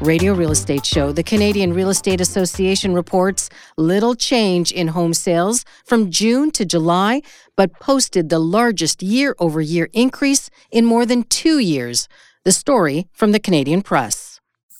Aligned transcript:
radio 0.00 0.34
real 0.34 0.50
estate 0.50 0.84
show. 0.84 1.12
The 1.12 1.22
Canadian 1.22 1.72
Real 1.72 1.88
Estate 1.88 2.20
Association 2.20 2.92
reports 2.92 3.48
little 3.76 4.14
change 4.14 4.72
in 4.72 4.88
home 4.88 5.14
sales 5.14 5.64
from 5.84 6.10
June 6.10 6.50
to 6.52 6.64
July, 6.64 7.22
but 7.56 7.72
posted 7.80 8.28
the 8.28 8.38
largest 8.38 9.02
year 9.02 9.34
over 9.38 9.60
year 9.60 9.88
increase 9.92 10.50
in 10.70 10.84
more 10.84 11.06
than 11.06 11.22
two 11.24 11.58
years. 11.58 12.08
The 12.44 12.52
story 12.52 13.08
from 13.12 13.32
the 13.32 13.40
Canadian 13.40 13.82
Press. 13.82 14.25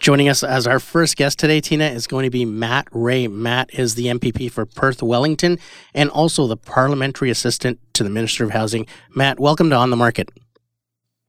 Joining 0.00 0.30
us 0.30 0.42
as 0.42 0.66
our 0.66 0.80
first 0.80 1.14
guest 1.14 1.38
today, 1.38 1.60
Tina, 1.60 1.84
is 1.84 2.06
going 2.06 2.24
to 2.24 2.30
be 2.30 2.46
Matt 2.46 2.88
Rae. 2.90 3.28
Matt 3.28 3.68
is 3.74 3.96
the 3.96 4.06
MPP 4.06 4.50
for 4.50 4.64
Perth 4.64 5.02
Wellington 5.02 5.58
and 5.92 6.08
also 6.08 6.46
the 6.46 6.56
parliamentary 6.56 7.28
assistant 7.28 7.80
to 7.92 8.02
the 8.02 8.08
Minister 8.08 8.42
of 8.44 8.52
Housing. 8.52 8.86
Matt, 9.14 9.38
welcome 9.38 9.68
to 9.68 9.76
On 9.76 9.90
the 9.90 9.96
Market. 9.96 10.30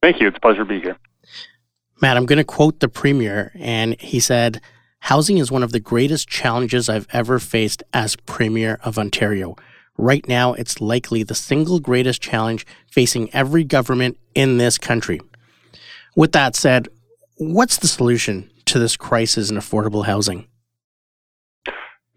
Thank 0.01 0.21
you. 0.21 0.29
It's 0.29 0.37
a 0.37 0.39
pleasure 0.39 0.59
to 0.59 0.65
be 0.65 0.79
here. 0.79 0.95
Matt, 2.01 2.15
I'm 2.15 2.25
going 2.25 2.37
to 2.37 2.45
quote 2.45 2.79
the 2.79 2.87
Premier, 2.87 3.51
and 3.55 3.99
he 3.99 4.21
said, 4.21 4.61
Housing 5.01 5.37
is 5.37 5.51
one 5.51 5.63
of 5.63 5.73
the 5.73 5.81
greatest 5.81 6.29
challenges 6.29 6.87
I've 6.87 7.07
ever 7.11 7.39
faced 7.39 7.83
as 7.91 8.15
Premier 8.15 8.79
of 8.85 8.97
Ontario. 8.97 9.57
Right 9.97 10.27
now, 10.27 10.53
it's 10.53 10.79
likely 10.79 11.23
the 11.23 11.35
single 11.35 11.79
greatest 11.79 12.21
challenge 12.21 12.65
facing 12.91 13.33
every 13.33 13.63
government 13.63 14.17
in 14.35 14.57
this 14.57 14.77
country. 14.77 15.19
With 16.15 16.31
that 16.33 16.55
said, 16.55 16.87
what's 17.37 17.77
the 17.77 17.87
solution 17.87 18.49
to 18.65 18.79
this 18.79 18.95
crisis 18.95 19.49
in 19.49 19.57
affordable 19.57 20.05
housing? 20.05 20.47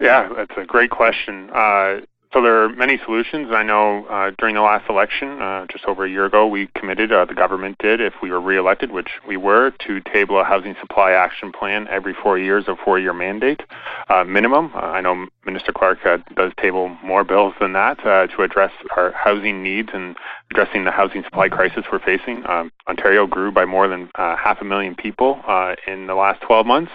Yeah, 0.00 0.28
that's 0.34 0.52
a 0.56 0.64
great 0.64 0.90
question. 0.90 1.50
Uh, 1.52 2.00
so 2.32 2.40
there 2.40 2.62
are 2.62 2.68
many 2.68 2.98
solutions. 3.04 3.48
I 3.50 3.64
know 3.64 4.06
uh, 4.06 4.30
during 4.38 4.54
the 4.54 4.60
last 4.60 4.88
election, 4.88 5.42
uh, 5.42 5.66
just 5.66 5.84
over 5.86 6.04
a 6.04 6.10
year 6.10 6.26
ago, 6.26 6.46
we 6.46 6.68
committed, 6.76 7.10
uh, 7.10 7.24
the 7.24 7.34
government 7.34 7.78
did, 7.78 8.00
if 8.00 8.14
we 8.22 8.30
were 8.30 8.40
reelected, 8.40 8.92
which 8.92 9.08
we 9.26 9.36
were, 9.36 9.72
to 9.86 10.00
table 10.00 10.38
a 10.38 10.44
housing 10.44 10.76
supply 10.80 11.10
action 11.10 11.50
plan 11.50 11.88
every 11.88 12.14
four 12.14 12.38
years, 12.38 12.64
a 12.68 12.76
four-year 12.76 13.12
mandate 13.12 13.62
uh, 14.08 14.22
minimum. 14.22 14.70
Uh, 14.74 14.78
I 14.78 15.00
know 15.00 15.26
Minister 15.44 15.72
Clark 15.72 16.06
uh, 16.06 16.18
does 16.36 16.52
table 16.56 16.96
more 17.02 17.24
bills 17.24 17.54
than 17.60 17.72
that 17.72 17.98
to 18.00 18.42
address 18.42 18.72
our 18.96 19.10
housing 19.12 19.62
needs 19.62 19.88
and 19.92 20.16
addressing 20.52 20.84
the 20.84 20.92
housing 20.92 21.24
supply 21.24 21.48
crisis 21.48 21.84
we're 21.90 21.98
facing. 21.98 22.46
Um, 22.48 22.70
Ontario 22.88 23.26
grew 23.26 23.50
by 23.50 23.64
more 23.64 23.88
than 23.88 24.08
half 24.14 24.60
a 24.60 24.64
million 24.64 24.94
people 24.94 25.40
in 25.88 26.06
the 26.06 26.14
last 26.14 26.42
12 26.42 26.66
months 26.66 26.92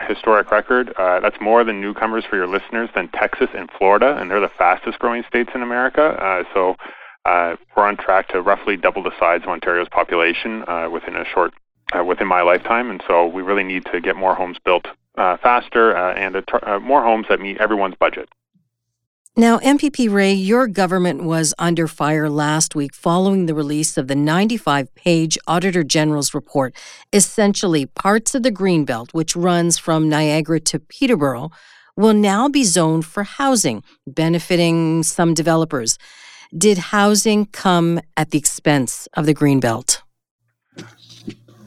historic 0.00 0.50
record. 0.50 0.92
Uh, 0.96 1.20
that's 1.20 1.36
more 1.40 1.64
than 1.64 1.80
newcomers 1.80 2.24
for 2.24 2.36
your 2.36 2.46
listeners 2.46 2.88
than 2.94 3.08
Texas 3.08 3.48
and 3.54 3.70
Florida, 3.78 4.16
and 4.18 4.30
they're 4.30 4.40
the 4.40 4.50
fastest 4.58 4.98
growing 4.98 5.22
states 5.28 5.50
in 5.54 5.62
America. 5.62 6.02
Uh, 6.02 6.44
so 6.52 6.76
uh, 7.24 7.56
we're 7.76 7.84
on 7.84 7.96
track 7.96 8.28
to 8.28 8.40
roughly 8.40 8.76
double 8.76 9.02
the 9.02 9.12
size 9.18 9.42
of 9.42 9.48
Ontario's 9.48 9.88
population 9.88 10.64
uh, 10.68 10.88
within 10.90 11.16
a 11.16 11.24
short, 11.24 11.52
uh, 11.98 12.04
within 12.04 12.26
my 12.26 12.42
lifetime. 12.42 12.90
And 12.90 13.02
so 13.06 13.26
we 13.26 13.42
really 13.42 13.64
need 13.64 13.84
to 13.92 14.00
get 14.00 14.16
more 14.16 14.34
homes 14.34 14.58
built 14.64 14.86
uh, 15.16 15.36
faster 15.38 15.92
and 15.92 16.36
more 16.82 17.02
homes 17.02 17.26
that 17.28 17.40
meet 17.40 17.58
everyone's 17.58 17.94
budget. 17.98 18.28
Now, 19.38 19.58
MPP 19.58 20.10
Rae, 20.10 20.32
your 20.32 20.66
government 20.66 21.22
was 21.22 21.52
under 21.58 21.86
fire 21.86 22.30
last 22.30 22.74
week 22.74 22.94
following 22.94 23.44
the 23.44 23.52
release 23.52 23.98
of 23.98 24.08
the 24.08 24.14
95 24.14 24.94
page 24.94 25.36
Auditor 25.46 25.84
General's 25.84 26.32
report. 26.32 26.74
Essentially, 27.12 27.84
parts 27.84 28.34
of 28.34 28.44
the 28.44 28.50
Greenbelt, 28.50 29.12
which 29.12 29.36
runs 29.36 29.76
from 29.76 30.08
Niagara 30.08 30.58
to 30.60 30.78
Peterborough, 30.78 31.50
will 31.98 32.14
now 32.14 32.48
be 32.48 32.64
zoned 32.64 33.04
for 33.04 33.24
housing, 33.24 33.82
benefiting 34.06 35.02
some 35.02 35.34
developers. 35.34 35.98
Did 36.56 36.78
housing 36.78 37.44
come 37.44 38.00
at 38.16 38.30
the 38.30 38.38
expense 38.38 39.06
of 39.12 39.26
the 39.26 39.34
Greenbelt? 39.34 40.00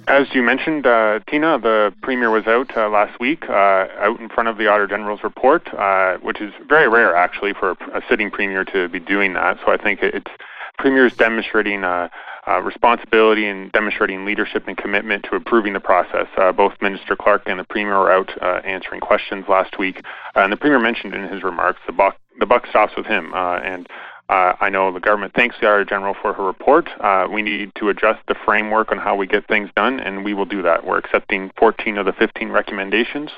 As 0.10 0.26
you 0.34 0.42
mentioned, 0.42 0.88
uh, 0.88 1.20
Tina, 1.28 1.60
the 1.60 1.94
Premier 2.02 2.32
was 2.32 2.48
out 2.48 2.76
uh, 2.76 2.90
last 2.90 3.20
week, 3.20 3.48
uh, 3.48 3.86
out 4.00 4.20
in 4.20 4.28
front 4.28 4.50
of 4.50 4.58
the 4.58 4.66
Auditor 4.66 4.88
General's 4.88 5.24
report, 5.24 5.72
uh, 5.76 6.18
which 6.18 6.42
is 6.42 6.52
very 6.68 6.88
rare 6.88 7.16
actually 7.16 7.54
for 7.54 7.74
a, 7.94 8.02
sitting 8.10 8.32
Premier 8.32 8.66
to 8.66 8.90
be 8.90 9.00
doing 9.00 9.34
that. 9.34 9.60
So 9.64 9.72
I 9.72 9.78
think 9.78 10.00
it's 10.02 10.32
Premier's 10.80 11.16
demonstrating 11.16 11.84
uh, 11.84 12.10
uh, 12.48 12.60
responsibility 12.62 13.46
and 13.46 13.72
demonstrating 13.72 14.26
leadership 14.26 14.68
and 14.68 14.76
commitment 14.76 15.26
to 15.26 15.36
improving 15.36 15.74
the 15.74 15.80
process. 15.80 16.26
both 16.58 16.74
Minister 16.82 17.16
Clark 17.16 17.44
and 17.46 17.60
the 17.60 17.64
Premier 17.64 18.00
were 18.00 18.12
out 18.12 18.32
answering 18.66 19.02
questions 19.02 19.46
last 19.48 19.78
week, 19.78 20.04
and 20.34 20.52
the 20.52 20.58
Premier 20.58 20.80
mentioned 20.80 21.14
in 21.14 21.28
his 21.28 21.44
remarks 21.44 21.82
the 21.86 21.94
buck 21.94 22.18
the 22.40 22.48
buck 22.48 22.66
stops 22.66 22.94
with 22.98 23.06
him, 23.06 23.32
and 23.36 23.88
uh, 24.30 24.54
I 24.60 24.70
know 24.70 24.92
the 24.94 25.00
government 25.00 25.34
thanks 25.34 25.56
the 25.60 25.68
Auditor 25.68 25.86
General 25.86 26.16
for 26.22 26.34
her 26.34 26.44
report. 26.44 26.88
Uh, 27.00 27.28
we 27.32 27.42
need 27.42 27.72
to 27.80 27.90
adjust 27.90 28.20
the 28.28 28.36
framework 28.46 28.92
on 28.92 29.00
how 29.00 29.16
we 29.16 29.26
get 29.26 29.48
things 29.48 29.72
done, 29.76 30.00
and 30.00 30.24
we 30.24 30.36
will 30.36 30.46
do 30.46 30.62
that. 30.62 30.86
We're 30.86 31.00
accepting 31.00 31.52
14 31.58 31.98
of 31.98 32.06
the 32.06 32.14
15 32.14 32.50
recommendations 32.50 33.32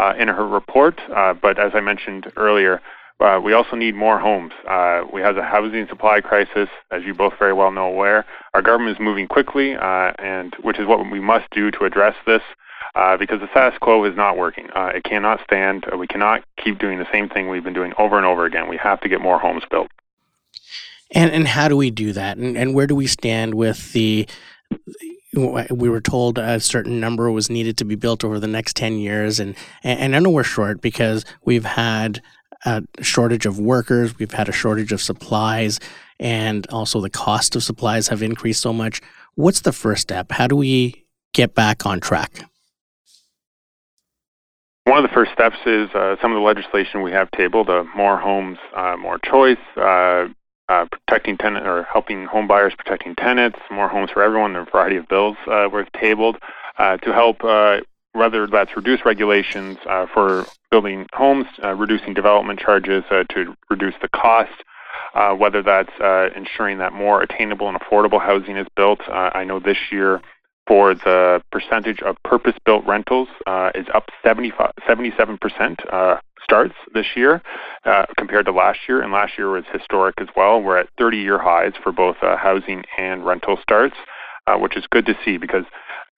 uh, 0.00 0.14
in 0.18 0.26
her 0.26 0.46
report, 0.46 1.00
uh, 1.14 1.34
but 1.34 1.60
as 1.60 1.70
I 1.74 1.80
mentioned 1.80 2.32
earlier, 2.36 2.80
uh, 3.20 3.38
we 3.38 3.52
also 3.52 3.76
need 3.76 3.94
more 3.94 4.18
homes. 4.18 4.52
Uh, 4.68 5.02
we 5.12 5.20
have 5.20 5.36
a 5.36 5.42
housing 5.44 5.86
supply 5.86 6.20
crisis, 6.20 6.68
as 6.90 7.04
you 7.04 7.14
both 7.14 7.34
very 7.38 7.52
well 7.52 7.70
know 7.70 7.90
where. 7.90 8.26
Our 8.52 8.62
government 8.62 8.96
is 8.96 9.00
moving 9.00 9.28
quickly, 9.28 9.76
and 9.80 10.56
which 10.60 10.80
is 10.80 10.88
what 10.88 11.08
we 11.08 11.20
must 11.20 11.48
do 11.52 11.70
to 11.70 11.84
address 11.84 12.16
this. 12.26 12.42
Uh, 12.94 13.16
because 13.16 13.40
the 13.40 13.48
status 13.52 13.78
quo 13.80 14.04
is 14.04 14.14
not 14.16 14.36
working. 14.36 14.68
Uh, 14.76 14.90
it 14.94 15.02
cannot 15.04 15.40
stand. 15.44 15.86
We 15.98 16.06
cannot 16.06 16.42
keep 16.62 16.78
doing 16.78 16.98
the 16.98 17.06
same 17.10 17.26
thing 17.26 17.48
we've 17.48 17.64
been 17.64 17.72
doing 17.72 17.94
over 17.96 18.18
and 18.18 18.26
over 18.26 18.44
again. 18.44 18.68
We 18.68 18.76
have 18.76 19.00
to 19.00 19.08
get 19.08 19.18
more 19.18 19.38
homes 19.38 19.62
built. 19.70 19.88
And 21.14 21.30
and 21.30 21.46
how 21.46 21.68
do 21.68 21.76
we 21.76 21.90
do 21.90 22.12
that? 22.12 22.38
And 22.38 22.56
and 22.56 22.74
where 22.74 22.86
do 22.86 22.94
we 22.94 23.06
stand 23.06 23.54
with 23.54 23.92
the 23.92 24.26
we 25.34 25.88
were 25.88 26.00
told 26.00 26.38
a 26.38 26.60
certain 26.60 27.00
number 27.00 27.30
was 27.30 27.48
needed 27.48 27.76
to 27.78 27.84
be 27.84 27.94
built 27.94 28.22
over 28.22 28.38
the 28.38 28.46
next 28.46 28.76
10 28.76 28.98
years 28.98 29.40
and 29.40 29.54
and 29.82 30.14
I 30.14 30.18
know 30.18 30.30
we're 30.30 30.44
short 30.44 30.82
because 30.82 31.24
we've 31.44 31.64
had 31.64 32.20
a 32.64 32.82
shortage 33.00 33.46
of 33.46 33.58
workers, 33.58 34.18
we've 34.18 34.30
had 34.32 34.48
a 34.48 34.52
shortage 34.52 34.92
of 34.92 35.00
supplies 35.00 35.80
and 36.20 36.66
also 36.68 37.00
the 37.00 37.10
cost 37.10 37.56
of 37.56 37.62
supplies 37.62 38.08
have 38.08 38.22
increased 38.22 38.60
so 38.60 38.72
much. 38.72 39.00
What's 39.34 39.62
the 39.62 39.72
first 39.72 40.02
step? 40.02 40.30
How 40.32 40.46
do 40.46 40.56
we 40.56 41.06
get 41.32 41.54
back 41.54 41.86
on 41.86 41.98
track? 42.00 42.44
One 44.84 45.02
of 45.02 45.08
the 45.08 45.14
first 45.14 45.32
steps 45.32 45.56
is 45.64 45.90
uh, 45.94 46.16
some 46.20 46.32
of 46.32 46.36
the 46.36 46.44
legislation 46.44 47.02
we 47.02 47.12
have 47.12 47.30
tabled: 47.30 47.70
uh, 47.70 47.84
more 47.96 48.18
homes, 48.18 48.58
uh, 48.74 48.96
more 48.98 49.18
choice, 49.18 49.56
uh, 50.72 50.82
uh, 50.82 50.86
protecting 50.86 51.36
tenant 51.36 51.66
or 51.66 51.82
helping 51.84 52.24
home 52.24 52.46
buyers 52.46 52.72
protecting 52.76 53.14
tenants, 53.14 53.58
more 53.70 53.88
homes 53.88 54.10
for 54.10 54.22
everyone, 54.22 54.56
a 54.56 54.64
variety 54.64 54.96
of 54.96 55.06
bills 55.08 55.36
uh, 55.46 55.68
were 55.70 55.86
tabled 55.98 56.38
uh, 56.78 56.96
to 56.98 57.12
help 57.12 57.44
uh, 57.44 57.78
whether 58.12 58.46
that's 58.46 58.74
reduce 58.76 59.04
regulations 59.04 59.78
uh, 59.88 60.06
for 60.12 60.46
building 60.70 61.06
homes, 61.12 61.46
uh, 61.62 61.74
reducing 61.74 62.14
development 62.14 62.58
charges 62.58 63.04
to 63.28 63.54
reduce 63.70 63.94
the 64.02 64.08
cost, 64.08 64.52
whether 65.38 65.62
that's 65.62 65.92
ensuring 66.36 66.78
that 66.78 66.92
more 66.92 67.22
attainable 67.22 67.68
and 67.68 67.78
affordable 67.78 68.20
housing 68.20 68.56
is 68.56 68.66
built. 68.76 69.00
I 69.08 69.44
know 69.44 69.60
this 69.60 69.78
year 69.90 70.20
for 70.66 70.94
the 70.94 71.42
percentage 71.50 72.00
of 72.02 72.16
purpose-built 72.22 72.84
rentals 72.86 73.28
is 73.74 73.86
up 73.94 74.10
75, 74.22 74.72
77%. 74.86 76.20
Starts 76.44 76.74
this 76.94 77.06
year 77.16 77.42
uh, 77.84 78.06
compared 78.18 78.46
to 78.46 78.52
last 78.52 78.80
year, 78.88 79.02
and 79.02 79.12
last 79.12 79.32
year 79.38 79.50
was 79.50 79.64
historic 79.72 80.14
as 80.20 80.28
well. 80.36 80.62
We're 80.62 80.78
at 80.78 80.88
30-year 80.98 81.38
highs 81.38 81.72
for 81.82 81.92
both 81.92 82.16
uh, 82.22 82.36
housing 82.36 82.84
and 82.98 83.24
rental 83.24 83.58
starts, 83.62 83.96
uh, 84.46 84.56
which 84.56 84.76
is 84.76 84.84
good 84.90 85.06
to 85.06 85.14
see 85.24 85.36
because 85.36 85.64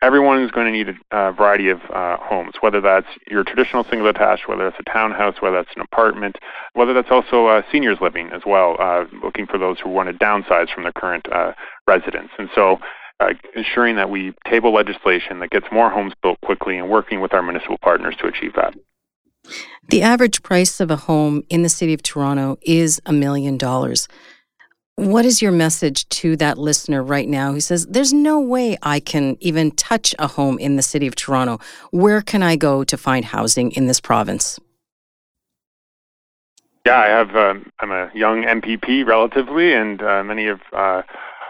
everyone 0.03 0.43
is 0.43 0.51
going 0.51 0.67
to 0.67 0.73
need 0.73 0.95
a 1.13 1.33
variety 1.33 1.71
of 1.71 1.81
uh, 1.95 2.19
homes, 2.19 2.55
whether 2.61 2.81
that's 2.81 3.07
your 3.31 3.43
traditional 3.43 3.85
single 3.85 4.09
attached, 4.09 4.49
whether 4.49 4.67
it's 4.69 4.77
a 4.79 4.91
townhouse, 4.91 5.37
whether 5.41 5.57
that's 5.57 5.75
an 5.77 5.83
apartment, 5.83 6.37
whether 6.75 6.93
that's 6.93 7.11
also 7.11 7.47
uh, 7.47 7.63
seniors 7.73 7.99
living 8.01 8.29
as 8.31 8.43
well, 8.47 8.77
uh, 8.79 9.05
looking 9.23 9.47
for 9.47 9.59
those 9.59 9.79
who 9.81 9.89
want 9.89 10.09
to 10.09 10.25
downsize 10.25 10.73
from 10.73 10.83
their 10.83 10.93
current 10.93 11.27
uh, 11.33 11.53
residence. 11.87 12.29
And 12.39 12.51
so 12.55 12.79
uh, 13.21 13.31
ensuring 13.57 13.97
that 13.97 14.11
we 14.11 14.35
table 14.49 14.73
legislation 14.75 15.39
that 15.41 15.51
gets 15.51 15.67
more 15.73 15.91
homes 15.91 16.13
built 16.23 16.39
quickly 16.43 16.77
and 16.79 16.91
working 16.91 17.21
with 17.21 17.33
our 17.33 17.43
municipal 17.43 17.79
partners 17.79 18.15
to 18.21 18.27
achieve 18.27 18.53
that. 18.57 18.75
The 19.89 20.03
average 20.03 20.43
price 20.43 20.81
of 20.81 20.91
a 20.91 20.97
home 20.97 21.43
in 21.49 21.63
the 21.63 21.69
city 21.69 21.93
of 21.93 22.03
Toronto 22.03 22.59
is 22.63 23.01
a 23.07 23.13
million 23.13 23.59
dollars. 23.59 24.09
What 24.97 25.25
is 25.25 25.43
your 25.43 25.53
message 25.53 26.09
to 26.21 26.37
that 26.37 26.57
listener 26.57 27.03
right 27.03 27.29
now 27.29 27.53
who 27.53 27.61
says, 27.61 27.87
There's 27.87 28.13
no 28.13 28.41
way 28.41 28.79
I 28.83 29.01
can 29.01 29.37
even 29.41 29.73
touch 29.73 30.15
a 30.19 30.29
home 30.29 30.59
in 30.59 30.77
the 30.77 30.83
city 30.83 31.07
of 31.07 31.17
Toronto? 31.17 31.59
Where 31.91 32.23
can 32.23 32.43
I 32.43 32.57
go 32.57 32.85
to 32.85 32.97
find 32.97 33.25
housing 33.25 33.73
in 33.73 33.87
this 33.87 34.01
province? 34.01 34.59
Yeah, 36.87 36.99
I 36.99 37.07
have. 37.07 37.35
Um, 37.35 37.71
I'm 37.81 37.91
a 37.91 38.11
young 38.15 38.45
MPP 38.45 39.07
relatively, 39.07 39.73
and 39.75 40.03
uh, 40.03 40.23
many 40.23 40.47
of 40.47 40.61
uh, 40.73 41.03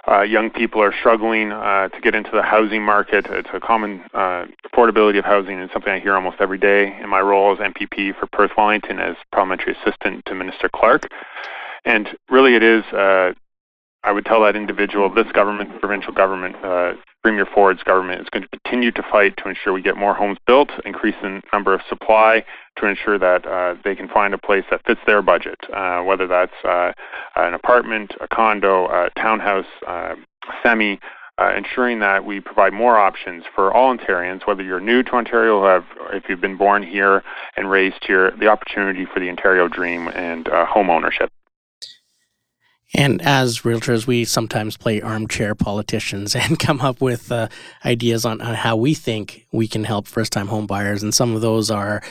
uh, 0.06 0.22
young 0.22 0.50
people 0.50 0.82
are 0.82 0.92
struggling 0.98 1.52
uh, 1.52 1.88
to 1.88 2.00
get 2.00 2.14
into 2.14 2.30
the 2.30 2.42
housing 2.42 2.82
market. 2.82 3.26
It's 3.30 3.48
a 3.52 3.60
common 3.60 4.02
uh, 4.12 4.46
affordability 4.70 5.18
of 5.18 5.24
housing 5.24 5.58
and 5.60 5.70
something 5.72 5.92
I 5.92 6.00
hear 6.00 6.14
almost 6.14 6.36
every 6.40 6.58
day 6.58 6.96
in 7.00 7.08
my 7.08 7.20
role 7.20 7.52
as 7.52 7.58
MPP 7.58 8.18
for 8.18 8.26
Perth 8.26 8.50
Wellington 8.56 8.98
as 8.98 9.16
parliamentary 9.32 9.76
assistant 9.80 10.24
to 10.26 10.34
Minister 10.34 10.68
Clark. 10.68 11.08
And 11.86 12.08
really, 12.30 12.54
it 12.54 12.62
is, 12.62 12.84
uh, 12.92 13.32
I 14.04 14.12
would 14.12 14.26
tell 14.26 14.42
that 14.42 14.54
individual, 14.54 15.12
this 15.12 15.30
government, 15.32 15.80
provincial 15.80 16.12
government, 16.12 16.56
uh, 16.62 16.92
Premier 17.22 17.46
Ford's 17.46 17.82
government 17.82 18.20
is 18.20 18.28
going 18.28 18.42
to 18.42 18.48
continue 18.48 18.92
to 18.92 19.02
fight 19.10 19.34
to 19.38 19.48
ensure 19.48 19.72
we 19.72 19.80
get 19.80 19.96
more 19.96 20.12
homes 20.12 20.36
built, 20.46 20.70
increase 20.84 21.14
the 21.22 21.40
number 21.54 21.72
of 21.72 21.80
supply 21.88 22.44
to 22.76 22.86
ensure 22.86 23.18
that 23.18 23.46
uh, 23.46 23.74
they 23.82 23.94
can 23.94 24.08
find 24.08 24.34
a 24.34 24.38
place 24.38 24.64
that 24.70 24.84
fits 24.84 25.00
their 25.06 25.22
budget, 25.22 25.58
uh, 25.72 26.02
whether 26.02 26.26
that's 26.26 26.52
uh, 26.64 26.92
an 27.36 27.54
apartment, 27.54 28.12
a 28.20 28.28
condo, 28.28 28.86
a 28.88 29.08
townhouse, 29.18 29.64
uh, 29.86 30.14
semi, 30.62 31.00
uh, 31.38 31.54
ensuring 31.56 31.98
that 32.00 32.26
we 32.26 32.40
provide 32.40 32.74
more 32.74 32.98
options 32.98 33.44
for 33.54 33.72
all 33.72 33.96
Ontarians, 33.96 34.46
whether 34.46 34.62
you're 34.62 34.78
new 34.78 35.02
to 35.02 35.12
Ontario 35.12 35.60
or 35.60 35.70
have, 35.70 35.84
if 36.12 36.24
you've 36.28 36.42
been 36.42 36.58
born 36.58 36.82
here 36.82 37.22
and 37.56 37.70
raised 37.70 38.04
here, 38.06 38.32
the 38.38 38.48
opportunity 38.48 39.06
for 39.06 39.18
the 39.18 39.30
Ontario 39.30 39.66
dream 39.66 40.08
and 40.08 40.46
uh, 40.48 40.66
home 40.66 40.90
ownership. 40.90 41.30
And 42.92 43.22
as 43.22 43.60
realtors, 43.60 44.06
we 44.06 44.24
sometimes 44.24 44.76
play 44.76 45.00
armchair 45.00 45.54
politicians 45.54 46.36
and 46.36 46.58
come 46.58 46.80
up 46.80 47.00
with 47.00 47.32
uh, 47.32 47.48
ideas 47.84 48.24
on, 48.24 48.40
on 48.40 48.54
how 48.54 48.76
we 48.76 48.94
think 48.94 49.46
we 49.52 49.66
can 49.66 49.84
help 49.84 50.06
first 50.06 50.32
time 50.32 50.48
home 50.48 50.66
buyers. 50.66 51.02
And 51.02 51.14
some 51.14 51.34
of 51.34 51.40
those 51.40 51.70
are 51.70 52.02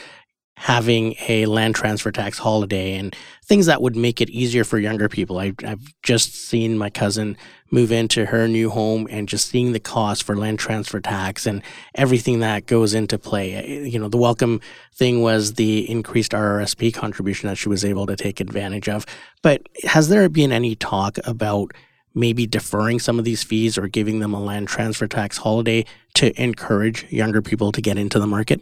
having 0.56 1.16
a 1.28 1.46
land 1.46 1.76
transfer 1.76 2.12
tax 2.12 2.38
holiday 2.38 2.96
and 2.96 3.16
things 3.44 3.66
that 3.66 3.82
would 3.82 3.96
make 3.96 4.22
it 4.22 4.30
easier 4.30 4.64
for 4.64 4.78
younger 4.78 5.10
people. 5.10 5.40
I, 5.40 5.54
have 5.64 5.82
just 6.04 6.36
seen 6.36 6.78
my 6.78 6.90
cousin 6.90 7.38
move 7.72 7.92
into 7.92 8.26
her 8.26 8.48
new 8.48 8.70
home 8.70 9.08
and 9.10 9.28
just 9.28 9.50
seeing 9.50 9.72
the 9.72 9.80
cost 9.80 10.24
for 10.24 10.36
land 10.36 10.60
transfer 10.60 11.00
tax 11.00 11.48
and 11.48 11.64
everything 11.96 12.40
that 12.40 12.68
goes 12.68 12.94
into 12.94 13.18
play. 13.18 13.84
You 13.84 13.98
know, 13.98 14.08
the 14.08 14.18
welcome 14.18 14.62
thing 14.94 15.22
was 15.22 15.54
the 15.54 15.90
increased 15.90 16.34
RRSP 16.34 16.94
contribution 16.94 17.50
that 17.50 17.58
she 17.58 17.70
was 17.70 17.84
able 17.84 18.06
to 18.06 18.16
take 18.16 18.40
advantage 18.40 18.88
of. 18.88 19.06
But 19.42 19.68
has 19.84 20.10
there 20.10 20.30
been 20.30 20.52
any 20.52 20.76
talk 20.76 21.18
about 21.26 21.74
maybe 22.16 22.46
deferring 22.46 23.00
some 23.00 23.18
of 23.18 23.26
these 23.26 23.44
fees 23.44 23.76
or 23.78 23.88
giving 23.88 24.20
them 24.20 24.34
a 24.36 24.40
land 24.40 24.68
transfer 24.68 25.08
tax 25.08 25.40
holiday 25.40 25.84
to 26.14 26.42
encourage 26.42 27.12
younger 27.12 27.42
people 27.42 27.72
to 27.72 27.82
get 27.82 27.98
into 27.98 28.20
the 28.20 28.28
market? 28.28 28.62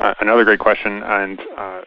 Uh, 0.00 0.14
another 0.20 0.44
great 0.44 0.58
question, 0.58 1.02
and 1.02 1.40
uh, 1.58 1.82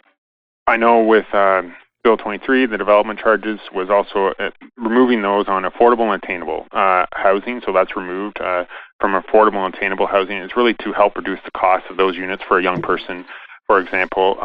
I 0.67 0.77
know 0.77 1.03
with 1.03 1.25
uh, 1.33 1.63
Bill 2.03 2.15
23, 2.15 2.67
the 2.67 2.77
development 2.77 3.19
charges 3.19 3.59
was 3.73 3.89
also 3.89 4.35
uh, 4.37 4.51
removing 4.77 5.23
those 5.23 5.45
on 5.47 5.63
affordable 5.63 6.13
and 6.13 6.23
attainable 6.23 6.67
uh, 6.73 7.07
housing. 7.13 7.59
So 7.65 7.73
that's 7.73 7.97
removed 7.97 8.39
uh, 8.39 8.65
from 8.99 9.19
affordable 9.19 9.65
and 9.65 9.73
attainable 9.73 10.05
housing. 10.05 10.37
It's 10.37 10.55
really 10.55 10.75
to 10.75 10.93
help 10.93 11.15
reduce 11.15 11.39
the 11.43 11.49
cost 11.57 11.85
of 11.89 11.97
those 11.97 12.15
units 12.15 12.43
for 12.47 12.59
a 12.59 12.63
young 12.63 12.83
person, 12.83 13.25
for 13.65 13.79
example, 13.79 14.37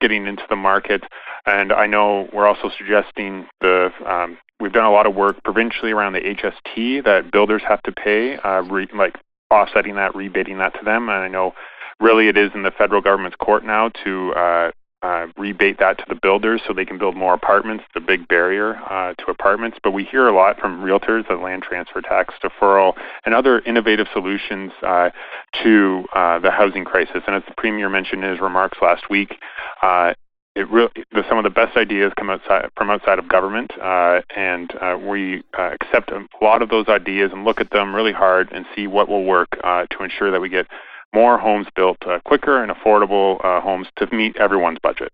getting 0.00 0.28
into 0.28 0.44
the 0.48 0.56
market. 0.56 1.02
And 1.44 1.72
I 1.72 1.88
know 1.88 2.28
we're 2.32 2.46
also 2.46 2.70
suggesting 2.78 3.48
the 3.60 3.90
um, 4.06 4.38
we've 4.60 4.72
done 4.72 4.86
a 4.86 4.92
lot 4.92 5.06
of 5.06 5.16
work 5.16 5.42
provincially 5.42 5.90
around 5.90 6.12
the 6.12 6.20
HST 6.20 7.04
that 7.04 7.32
builders 7.32 7.62
have 7.66 7.82
to 7.82 7.90
pay, 7.90 8.38
re- 8.70 8.88
like 8.94 9.16
offsetting 9.50 9.96
that, 9.96 10.14
rebating 10.14 10.58
that 10.58 10.74
to 10.74 10.84
them. 10.84 11.08
And 11.08 11.18
I 11.18 11.26
know 11.26 11.54
really 12.00 12.28
it 12.28 12.36
is 12.36 12.50
in 12.54 12.62
the 12.62 12.70
federal 12.70 13.00
government's 13.00 13.36
court 13.36 13.64
now 13.64 13.88
to 14.04 14.32
uh, 14.34 14.70
uh, 15.02 15.26
rebate 15.36 15.78
that 15.78 15.98
to 15.98 16.04
the 16.08 16.14
builders 16.16 16.60
so 16.66 16.72
they 16.72 16.84
can 16.84 16.98
build 16.98 17.16
more 17.16 17.34
apartments, 17.34 17.84
the 17.94 18.00
big 18.00 18.26
barrier 18.28 18.76
uh, 18.90 19.14
to 19.14 19.30
apartments. 19.30 19.78
But 19.82 19.92
we 19.92 20.04
hear 20.04 20.26
a 20.26 20.34
lot 20.34 20.58
from 20.58 20.82
realtors 20.82 21.28
that 21.28 21.40
land 21.40 21.62
transfer 21.62 22.00
tax 22.00 22.34
deferral 22.42 22.94
and 23.24 23.34
other 23.34 23.60
innovative 23.60 24.08
solutions 24.12 24.72
uh, 24.82 25.10
to 25.62 26.04
uh, 26.14 26.38
the 26.40 26.50
housing 26.50 26.84
crisis. 26.84 27.22
And 27.26 27.36
as 27.36 27.42
the 27.46 27.54
Premier 27.56 27.88
mentioned 27.88 28.24
in 28.24 28.30
his 28.30 28.40
remarks 28.40 28.78
last 28.82 29.08
week, 29.08 29.36
uh, 29.82 30.14
it 30.56 30.68
really, 30.68 30.90
the, 31.12 31.22
some 31.28 31.38
of 31.38 31.44
the 31.44 31.50
best 31.50 31.76
ideas 31.76 32.12
come 32.18 32.30
outside 32.30 32.68
from 32.76 32.90
outside 32.90 33.20
of 33.20 33.28
government, 33.28 33.70
uh, 33.80 34.22
and 34.34 34.72
we 35.06 35.44
accept 35.56 36.10
a 36.10 36.26
lot 36.42 36.62
of 36.62 36.68
those 36.68 36.88
ideas 36.88 37.30
and 37.32 37.44
look 37.44 37.60
at 37.60 37.70
them 37.70 37.94
really 37.94 38.12
hard 38.12 38.50
and 38.50 38.66
see 38.74 38.88
what 38.88 39.08
will 39.08 39.24
work 39.24 39.50
to 39.62 40.02
ensure 40.02 40.32
that 40.32 40.40
we 40.40 40.48
get 40.48 40.66
more 41.14 41.38
homes 41.38 41.66
built 41.74 41.98
uh, 42.06 42.18
quicker 42.24 42.62
and 42.62 42.70
affordable 42.70 43.44
uh, 43.44 43.60
homes 43.60 43.88
to 43.96 44.06
meet 44.14 44.36
everyone's 44.36 44.78
budget. 44.82 45.12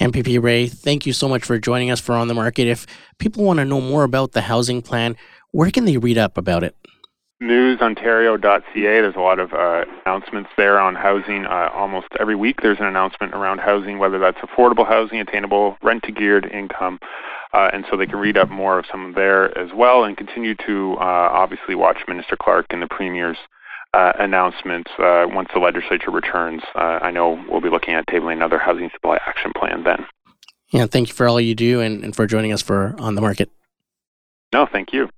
MPP 0.00 0.42
Rae, 0.42 0.66
thank 0.66 1.06
you 1.06 1.12
so 1.12 1.28
much 1.28 1.44
for 1.44 1.58
joining 1.58 1.90
us 1.90 2.00
for 2.00 2.14
On 2.14 2.28
the 2.28 2.34
Market. 2.34 2.66
If 2.66 2.86
people 3.18 3.44
want 3.44 3.58
to 3.58 3.64
know 3.64 3.80
more 3.80 4.04
about 4.04 4.32
the 4.32 4.40
housing 4.42 4.82
plan, 4.82 5.16
where 5.50 5.70
can 5.70 5.84
they 5.84 5.96
read 5.98 6.18
up 6.18 6.38
about 6.38 6.64
it? 6.64 6.76
newsontario.ca. 7.42 8.62
There's 8.74 9.16
a 9.16 9.20
lot 9.20 9.40
of 9.40 9.52
uh, 9.52 9.84
announcements 10.06 10.50
there 10.56 10.78
on 10.78 10.94
housing. 10.94 11.44
Uh, 11.44 11.70
almost 11.74 12.06
every 12.20 12.36
week 12.36 12.60
there's 12.62 12.78
an 12.78 12.86
announcement 12.86 13.34
around 13.34 13.58
housing, 13.58 13.98
whether 13.98 14.18
that's 14.18 14.38
affordable 14.38 14.86
housing, 14.86 15.18
attainable, 15.18 15.76
rent 15.82 16.04
to 16.04 16.12
geared 16.12 16.46
income. 16.46 17.00
Uh, 17.52 17.68
and 17.72 17.84
so 17.90 17.96
they 17.96 18.06
can 18.06 18.18
read 18.18 18.38
up 18.38 18.48
more 18.48 18.78
of 18.78 18.86
some 18.90 19.12
there 19.14 19.56
as 19.58 19.70
well 19.74 20.04
and 20.04 20.16
continue 20.16 20.54
to 20.54 20.94
uh, 20.98 21.28
obviously 21.32 21.74
watch 21.74 21.98
Minister 22.08 22.36
Clark 22.36 22.66
and 22.70 22.80
the 22.80 22.86
Premier's 22.86 23.36
uh, 23.94 24.12
announcements 24.18 24.90
uh, 24.98 25.26
once 25.28 25.48
the 25.52 25.60
legislature 25.60 26.10
returns. 26.10 26.62
Uh, 26.74 26.98
I 27.02 27.10
know 27.10 27.42
we'll 27.48 27.60
be 27.60 27.68
looking 27.68 27.94
at 27.94 28.06
tabling 28.06 28.34
another 28.34 28.58
housing 28.58 28.90
supply 28.92 29.18
action 29.26 29.52
plan 29.56 29.84
then. 29.84 30.06
Yeah, 30.70 30.86
thank 30.86 31.08
you 31.08 31.14
for 31.14 31.28
all 31.28 31.40
you 31.40 31.54
do 31.54 31.80
and, 31.80 32.02
and 32.02 32.16
for 32.16 32.26
joining 32.26 32.52
us 32.52 32.62
for 32.62 32.94
On 32.98 33.14
the 33.14 33.20
Market. 33.20 33.50
No, 34.52 34.66
thank 34.66 34.92
you. 34.92 35.08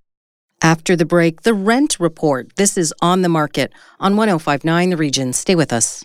After 0.62 0.96
the 0.96 1.04
break, 1.04 1.42
the 1.42 1.54
rent 1.54 2.00
report. 2.00 2.56
This 2.56 2.76
is 2.76 2.94
On 3.00 3.22
the 3.22 3.28
Market 3.28 3.72
on 4.00 4.16
1059 4.16 4.90
The 4.90 4.96
Region. 4.96 5.32
Stay 5.32 5.54
with 5.54 5.72
us. 5.72 6.04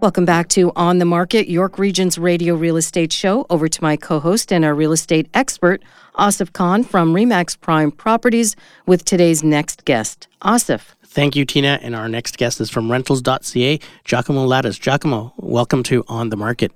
Welcome 0.00 0.24
back 0.24 0.48
to 0.50 0.72
On 0.76 0.96
the 0.96 1.04
Market, 1.04 1.46
York 1.50 1.78
Region's 1.78 2.16
radio 2.16 2.54
real 2.54 2.78
estate 2.78 3.12
show. 3.12 3.44
Over 3.50 3.68
to 3.68 3.82
my 3.82 3.98
co 3.98 4.18
host 4.18 4.50
and 4.50 4.64
our 4.64 4.74
real 4.74 4.92
estate 4.92 5.28
expert, 5.34 5.82
Asif 6.14 6.54
Khan 6.54 6.84
from 6.84 7.12
Remax 7.12 7.60
Prime 7.60 7.92
Properties, 7.92 8.56
with 8.86 9.04
today's 9.04 9.44
next 9.44 9.84
guest. 9.84 10.26
Asif. 10.42 10.94
Thank 11.04 11.36
you, 11.36 11.44
Tina. 11.44 11.78
And 11.82 11.94
our 11.94 12.08
next 12.08 12.38
guest 12.38 12.62
is 12.62 12.70
from 12.70 12.90
rentals.ca, 12.90 13.78
Giacomo 14.04 14.46
Ladas. 14.46 14.80
Giacomo, 14.80 15.34
welcome 15.36 15.82
to 15.82 16.02
On 16.08 16.30
the 16.30 16.36
Market. 16.36 16.72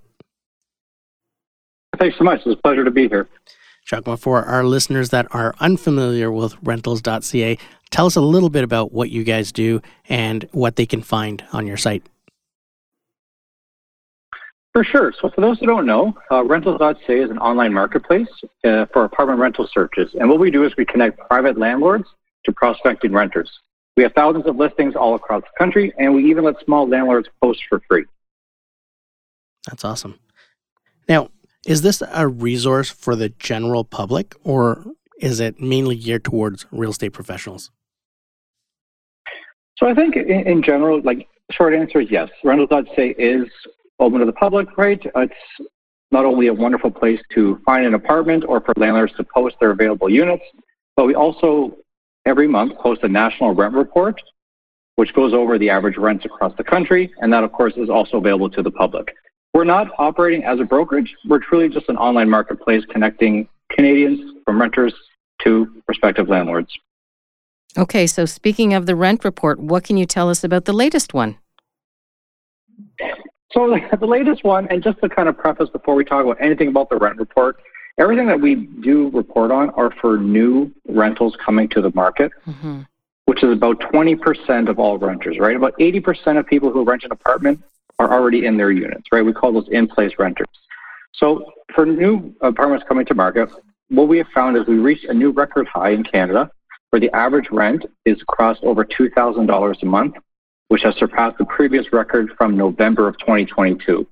Thanks 1.99 2.19
so 2.19 2.25
much. 2.25 2.40
It's 2.45 2.59
a 2.59 2.62
pleasure 2.62 2.85
to 2.85 2.90
be 2.90 3.09
here. 3.09 3.26
Giacomo, 3.87 4.19
for 4.19 4.45
our 4.45 4.64
listeners 4.64 5.09
that 5.11 5.35
are 5.35 5.54
unfamiliar 5.61 6.31
with 6.31 6.57
rentals.ca, 6.62 7.57
tell 7.88 8.04
us 8.04 8.16
a 8.16 8.21
little 8.21 8.50
bit 8.50 8.64
about 8.64 8.93
what 8.93 9.09
you 9.09 9.25
guys 9.25 9.50
do 9.50 9.81
and 10.11 10.47
what 10.52 10.76
they 10.76 10.85
can 10.85 11.00
find 11.00 11.43
on 11.54 11.66
your 11.66 11.78
site. 11.78 12.02
For 14.75 14.83
sure. 14.83 15.14
So 15.21 15.31
for 15.31 15.40
those 15.40 15.61
who 15.61 15.66
don't 15.66 15.87
know, 15.87 16.14
uh, 16.33 16.45
Rentals.ca 16.45 16.95
is 17.09 17.31
an 17.31 17.38
online 17.38 17.73
marketplace 17.73 18.26
uh, 18.64 18.87
for 18.93 19.04
apartment 19.04 19.38
rental 19.38 19.69
searches. 19.73 20.11
And 20.19 20.28
what 20.28 20.40
we 20.40 20.50
do 20.50 20.64
is 20.64 20.73
we 20.76 20.85
connect 20.85 21.21
private 21.31 21.57
landlords 21.57 22.07
to 22.45 22.52
prospecting 22.52 23.12
renters. 23.12 23.49
We 23.97 24.02
have 24.02 24.12
thousands 24.14 24.47
of 24.47 24.57
listings 24.57 24.97
all 24.97 25.14
across 25.14 25.43
the 25.43 25.57
country, 25.57 25.93
and 25.99 26.12
we 26.12 26.28
even 26.28 26.43
let 26.43 26.57
small 26.64 26.88
landlords 26.88 27.28
post 27.40 27.61
for 27.69 27.81
free. 27.88 28.04
That's 29.69 29.85
awesome. 29.85 30.19
Now, 31.09 31.31
is 31.64 31.83
this 31.83 32.02
a 32.12 32.26
resource 32.26 32.90
for 32.90 33.14
the 33.14 33.28
general 33.28 33.85
public, 33.85 34.35
or 34.43 34.85
is 35.21 35.38
it 35.38 35.61
mainly 35.61 35.95
geared 35.95 36.25
towards 36.25 36.66
real 36.73 36.90
estate 36.90 37.11
professionals? 37.11 37.71
So 39.76 39.87
I 39.87 39.95
think 39.95 40.16
in, 40.16 40.49
in 40.49 40.62
general, 40.64 41.00
like 41.02 41.28
short 41.52 41.75
answer 41.75 42.00
is 42.00 42.11
yes. 42.11 42.28
Rentals.ca 42.43 43.14
is 43.16 43.49
open 44.00 44.20
to 44.20 44.26
the 44.26 44.32
public, 44.32 44.76
right? 44.76 45.00
It's 45.16 45.34
not 46.10 46.24
only 46.24 46.46
a 46.48 46.54
wonderful 46.54 46.90
place 46.90 47.20
to 47.34 47.60
find 47.64 47.84
an 47.84 47.94
apartment 47.94 48.44
or 48.46 48.60
for 48.60 48.72
landlords 48.76 49.12
to 49.16 49.24
post 49.24 49.56
their 49.60 49.70
available 49.70 50.08
units, 50.08 50.44
but 50.96 51.06
we 51.06 51.14
also 51.14 51.76
every 52.26 52.48
month 52.48 52.78
post 52.78 53.02
a 53.02 53.08
national 53.08 53.54
rent 53.54 53.74
report, 53.74 54.20
which 54.96 55.12
goes 55.14 55.32
over 55.32 55.58
the 55.58 55.68
average 55.70 55.96
rents 55.96 56.24
across 56.24 56.56
the 56.56 56.64
country, 56.64 57.12
and 57.20 57.32
that 57.32 57.44
of 57.44 57.52
course 57.52 57.74
is 57.76 57.90
also 57.90 58.18
available 58.18 58.48
to 58.50 58.62
the 58.62 58.70
public. 58.70 59.14
We're 59.52 59.64
not 59.64 59.88
operating 59.98 60.44
as 60.44 60.58
a 60.60 60.64
brokerage. 60.64 61.14
We're 61.26 61.38
truly 61.38 61.68
just 61.68 61.88
an 61.88 61.96
online 61.96 62.28
marketplace 62.28 62.84
connecting 62.90 63.48
Canadians 63.70 64.40
from 64.44 64.60
renters 64.60 64.94
to 65.42 65.82
prospective 65.86 66.28
landlords. 66.28 66.76
Okay, 67.76 68.06
so 68.06 68.24
speaking 68.24 68.72
of 68.72 68.86
the 68.86 68.94
rent 68.94 69.24
report, 69.24 69.58
what 69.58 69.84
can 69.84 69.96
you 69.96 70.06
tell 70.06 70.30
us 70.30 70.44
about 70.44 70.64
the 70.64 70.72
latest 70.72 71.12
one? 71.12 71.38
So, 73.54 73.78
the 73.99 74.06
latest 74.06 74.44
one, 74.44 74.66
and 74.68 74.82
just 74.82 75.00
to 75.00 75.08
kind 75.08 75.28
of 75.28 75.38
preface 75.38 75.70
before 75.70 75.94
we 75.94 76.04
talk 76.04 76.25
about 76.25 76.40
anything 76.40 76.68
about 76.68 76.90
the 76.90 76.96
rent 76.96 77.18
report, 77.18 77.56
everything 77.99 78.26
that 78.26 78.40
we 78.40 78.54
do 78.56 79.08
report 79.11 79.50
on 79.50 79.70
are 79.70 79.90
for 80.00 80.18
new 80.18 80.73
rentals 80.88 81.37
coming 81.44 81.68
to 81.70 81.80
the 81.80 81.92
market, 81.94 82.32
mm-hmm. 82.46 82.82
which 83.26 83.42
is 83.42 83.52
about 83.52 83.80
20% 83.80 84.68
of 84.68 84.78
all 84.78 84.99
renters, 84.99 85.38
right? 85.38 85.56
About 85.56 85.78
80% 85.78 86.38
of 86.38 86.46
people 86.46 86.70
who 86.70 86.84
rent 86.84 87.04
an 87.04 87.12
apartment 87.12 87.62
are 87.99 88.12
already 88.12 88.44
in 88.44 88.56
their 88.56 88.73
units, 88.73 89.04
right? 89.12 89.25
We 89.25 89.32
call 89.32 89.52
those 89.52 89.68
in-place 89.70 90.12
renters. 90.18 90.49
So 91.12 91.52
for 91.75 91.87
new 91.87 92.34
apartments 92.40 92.84
coming 92.88 93.06
to 93.06 93.14
market, 93.14 93.49
what 93.88 94.08
we 94.08 94.18
have 94.18 94.26
found 94.34 94.56
is 94.56 94.66
we 94.66 94.78
reached 94.78 95.04
a 95.04 95.14
new 95.14 95.30
record 95.30 95.68
high 95.68 95.90
in 95.90 96.02
Canada 96.02 96.50
where 96.90 97.00
the 97.00 97.14
average 97.14 97.49
rent 97.50 97.87
is 98.04 98.20
crossed 98.26 98.64
over 98.64 98.84
$2,000 98.84 99.82
a 99.82 99.87
month, 99.87 100.14
which 100.68 100.83
has 100.83 100.94
surpassed 100.97 101.38
the 101.38 101.44
previous 101.44 101.92
record 101.92 102.30
from 102.37 102.56
November 102.56 103.09
of 103.09 103.18
2022. 103.18 104.06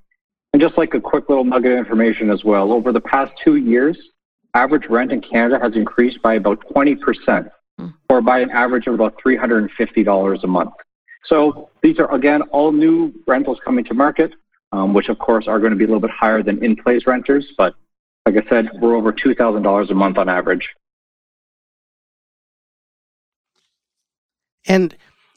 And 0.53 0.61
just 0.61 0.77
like 0.77 0.95
a 0.95 1.01
quick 1.01 1.29
little 1.29 1.45
nugget 1.45 1.73
of 1.73 1.79
information 1.79 2.31
as 2.31 2.45
well, 2.45 2.73
over 2.73 2.93
the 2.93 3.01
past 3.01 3.33
two 3.43 3.57
years, 3.57 3.97
average 4.55 4.87
rent 4.91 5.13
in 5.13 5.21
Canada 5.21 5.59
has 5.63 5.75
increased 5.75 6.21
by 6.23 6.35
about 6.35 6.63
20%, 6.75 7.51
hmm. 7.79 7.87
or 8.11 8.21
by 8.21 8.41
an 8.41 8.51
average 8.51 8.87
of 8.87 8.95
about 8.95 9.17
$350 9.25 10.45
a 10.45 10.47
month. 10.47 10.73
So 11.25 11.71
these 11.83 11.99
are, 11.99 12.13
again, 12.15 12.43
all 12.51 12.73
new 12.73 13.13
rentals 13.27 13.59
coming 13.65 13.85
to 13.85 13.95
market, 13.95 14.35
um, 14.73 14.93
which 14.93 15.09
of 15.09 15.19
course 15.19 15.47
are 15.47 15.59
going 15.59 15.71
to 15.71 15.77
be 15.77 15.85
a 15.85 15.87
little 15.87 16.01
bit 16.01 16.11
higher 16.11 16.43
than 16.43 16.63
in 16.63 16.77
place 16.77 17.07
renters. 17.07 17.47
But 17.57 17.75
like 18.27 18.37
I 18.37 18.49
said, 18.49 18.69
we're 18.81 18.97
over 18.97 19.13
$2,000 19.13 19.91
a 19.91 19.95
month 19.95 20.19
on 20.19 20.29
average. 20.29 20.69
And 24.67 24.95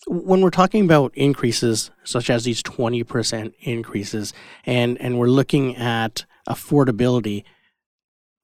when 0.08 0.42
we're 0.42 0.50
talking 0.50 0.86
about 0.86 1.12
increases 1.16 1.92
such 2.04 2.30
as 2.30 2.44
these 2.44 2.62
20% 2.64 3.54
increases 3.62 4.34
and, 4.66 5.00
and 5.02 5.18
we're 5.18 5.28
looking 5.28 5.76
at 5.76 6.26
affordability, 6.48 7.44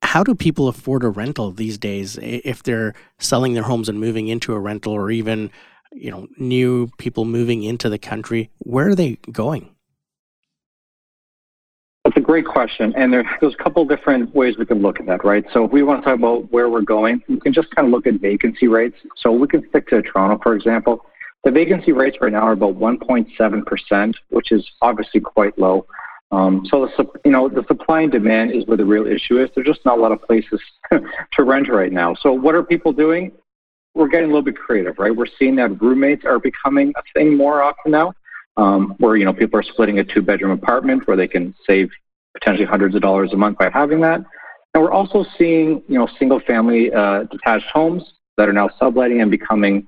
how 0.02 0.24
do 0.24 0.34
people 0.34 0.68
afford 0.68 1.04
a 1.04 1.10
rental 1.10 1.52
these 1.52 1.78
days 1.78 2.18
if 2.22 2.64
they're 2.64 2.94
selling 3.20 3.54
their 3.54 3.64
homes 3.64 3.88
and 3.88 4.00
moving 4.00 4.28
into 4.28 4.54
a 4.54 4.60
rental 4.60 4.94
or 4.94 5.12
even 5.12 5.52
you 5.92 6.12
know, 6.12 6.28
new 6.38 6.90
people 6.98 7.26
moving 7.26 7.64
into 7.64 7.90
the 7.90 7.98
country, 7.98 8.50
where 8.60 8.90
are 8.90 8.96
they 8.96 9.18
going? 9.32 9.76
That's 12.04 12.18
a 12.18 12.22
great 12.22 12.46
question. 12.46 12.94
And 12.96 13.14
there, 13.14 13.30
there's 13.42 13.54
a 13.54 13.64
couple 13.64 13.86
different 13.86 14.34
ways 14.34 14.58
we 14.58 14.66
can 14.66 14.82
look 14.82 15.00
at 15.00 15.06
that, 15.06 15.24
right? 15.24 15.46
So 15.54 15.66
if 15.66 15.72
we 15.72 15.84
want 15.84 16.02
to 16.02 16.06
talk 16.06 16.18
about 16.18 16.52
where 16.52 16.70
we're 16.70 16.82
going, 16.82 17.22
we 17.30 17.40
can 17.40 17.54
just 17.54 17.70
kind 17.76 17.88
of 17.88 17.92
look 17.92 18.08
at 18.08 18.16
vacancy 18.16 18.68
rates. 18.68 18.98
So 19.18 19.32
we 19.32 19.48
can 19.48 19.68
stick 19.70 19.88
to 19.90 20.02
Toronto, 20.02 20.40
for 20.42 20.56
example. 20.56 21.06
The 21.44 21.52
vacancy 21.52 21.92
rates 21.92 22.18
right 22.22 22.32
now 22.32 22.42
are 22.42 22.52
about 22.52 22.78
1.7%, 22.78 24.14
which 24.30 24.52
is 24.52 24.70
obviously 24.82 25.22
quite 25.22 25.58
low. 25.58 25.86
Um, 26.32 26.66
so 26.70 26.86
the 26.86 27.06
you 27.26 27.32
know 27.32 27.50
the 27.50 27.66
supply 27.68 28.02
and 28.02 28.12
demand 28.12 28.52
is 28.54 28.66
where 28.66 28.78
the 28.78 28.86
real 28.86 29.06
issue 29.06 29.38
is. 29.38 29.50
There's 29.54 29.68
just 29.68 29.86
not 29.86 29.98
a 29.98 30.02
lot 30.02 30.14
of 30.14 30.22
places 30.22 30.62
to 30.92 31.44
rent 31.44 31.68
right 31.68 31.92
now. 31.92 32.16
So 32.16 32.32
what 32.32 32.56
are 32.56 32.64
people 32.64 32.94
doing? 32.94 33.34
we're 33.94 34.08
getting 34.08 34.26
a 34.26 34.28
little 34.28 34.44
bit 34.44 34.56
creative, 34.58 34.98
right? 34.98 35.16
We're 35.16 35.26
seeing 35.38 35.56
that 35.58 35.82
roommates 35.82 36.26
are 36.26 36.40
becoming 36.40 36.94
a 36.96 37.02
thing 37.14 37.36
more 37.36 37.62
often 37.62 37.92
now, 37.92 38.14
um, 38.58 38.96
where 39.00 39.18
you 39.18 39.26
know 39.26 39.34
people 39.34 39.60
are 39.60 39.64
splitting 39.64 40.00
a 40.00 40.04
two-bedroom 40.04 40.52
apartment 40.52 41.08
where 41.08 41.18
they 41.18 41.28
can 41.28 41.54
save 41.68 41.90
potentially 42.34 42.66
hundreds 42.66 42.96
of 42.96 43.02
dollars 43.02 43.34
a 43.34 43.38
month 43.38 43.58
by 43.58 43.70
having 43.70 44.00
that. 44.02 44.22
And 44.74 44.84
we're 44.84 44.92
also 44.92 45.26
seeing 45.38 45.84
you 45.88 45.98
know 45.98 46.08
single-family 46.20 46.94
uh, 46.94 47.24
detached 47.24 47.70
homes 47.72 48.04
that 48.38 48.48
are 48.48 48.54
now 48.54 48.70
subletting 48.80 49.22
and 49.22 49.30
becoming 49.30 49.88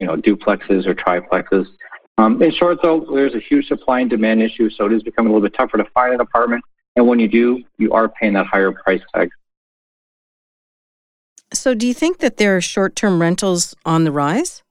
you 0.00 0.06
know 0.06 0.16
duplexes 0.16 0.86
or 0.86 0.94
triplexes. 0.94 1.66
Um, 2.18 2.42
in 2.42 2.50
short, 2.52 2.78
though, 2.82 3.06
there's 3.12 3.34
a 3.34 3.40
huge 3.40 3.66
supply 3.66 4.00
and 4.00 4.08
demand 4.08 4.42
issue, 4.42 4.70
so 4.70 4.86
it 4.86 4.92
is 4.92 5.02
becoming 5.02 5.30
a 5.30 5.34
little 5.34 5.46
bit 5.46 5.56
tougher 5.56 5.76
to 5.76 5.84
find 5.92 6.14
an 6.14 6.20
apartment. 6.20 6.64
And 6.96 7.06
when 7.06 7.18
you 7.18 7.28
do, 7.28 7.62
you 7.76 7.92
are 7.92 8.08
paying 8.08 8.32
that 8.34 8.46
higher 8.46 8.72
price 8.72 9.02
tag. 9.14 9.28
So, 11.52 11.74
do 11.74 11.86
you 11.86 11.94
think 11.94 12.18
that 12.18 12.38
there 12.38 12.56
are 12.56 12.60
short 12.60 12.96
term 12.96 13.20
rentals 13.20 13.74
on 13.84 14.04
the 14.04 14.12
rise? 14.12 14.62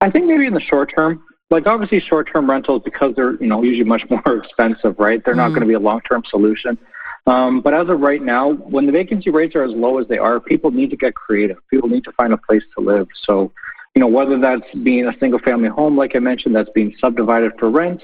I 0.00 0.10
think 0.10 0.26
maybe 0.26 0.46
in 0.46 0.54
the 0.54 0.60
short 0.60 0.92
term, 0.94 1.24
like 1.50 1.66
obviously 1.66 2.00
short 2.00 2.28
term 2.32 2.48
rentals 2.48 2.82
because 2.84 3.14
they're 3.16 3.34
you 3.40 3.46
know 3.46 3.62
usually 3.62 3.88
much 3.88 4.04
more 4.10 4.36
expensive, 4.36 4.98
right? 4.98 5.24
They're 5.24 5.34
mm. 5.34 5.38
not 5.38 5.48
going 5.48 5.62
to 5.62 5.66
be 5.66 5.74
a 5.74 5.80
long 5.80 6.00
term 6.02 6.22
solution. 6.28 6.78
Um, 7.26 7.60
but 7.60 7.74
as 7.74 7.88
of 7.88 8.00
right 8.00 8.22
now, 8.22 8.52
when 8.52 8.86
the 8.86 8.92
vacancy 8.92 9.30
rates 9.30 9.54
are 9.54 9.62
as 9.62 9.72
low 9.72 9.98
as 9.98 10.08
they 10.08 10.18
are, 10.18 10.40
people 10.40 10.70
need 10.70 10.90
to 10.90 10.96
get 10.96 11.14
creative. 11.14 11.58
People 11.68 11.88
need 11.88 12.04
to 12.04 12.12
find 12.12 12.32
a 12.32 12.38
place 12.38 12.62
to 12.76 12.84
live. 12.84 13.06
So, 13.24 13.52
you 13.94 14.00
know, 14.00 14.06
whether 14.06 14.38
that's 14.38 14.64
being 14.82 15.06
a 15.06 15.18
single 15.18 15.38
family 15.40 15.68
home, 15.68 15.96
like 15.96 16.16
I 16.16 16.20
mentioned, 16.20 16.56
that's 16.56 16.70
being 16.74 16.94
subdivided 17.00 17.52
for 17.58 17.70
rent, 17.70 18.02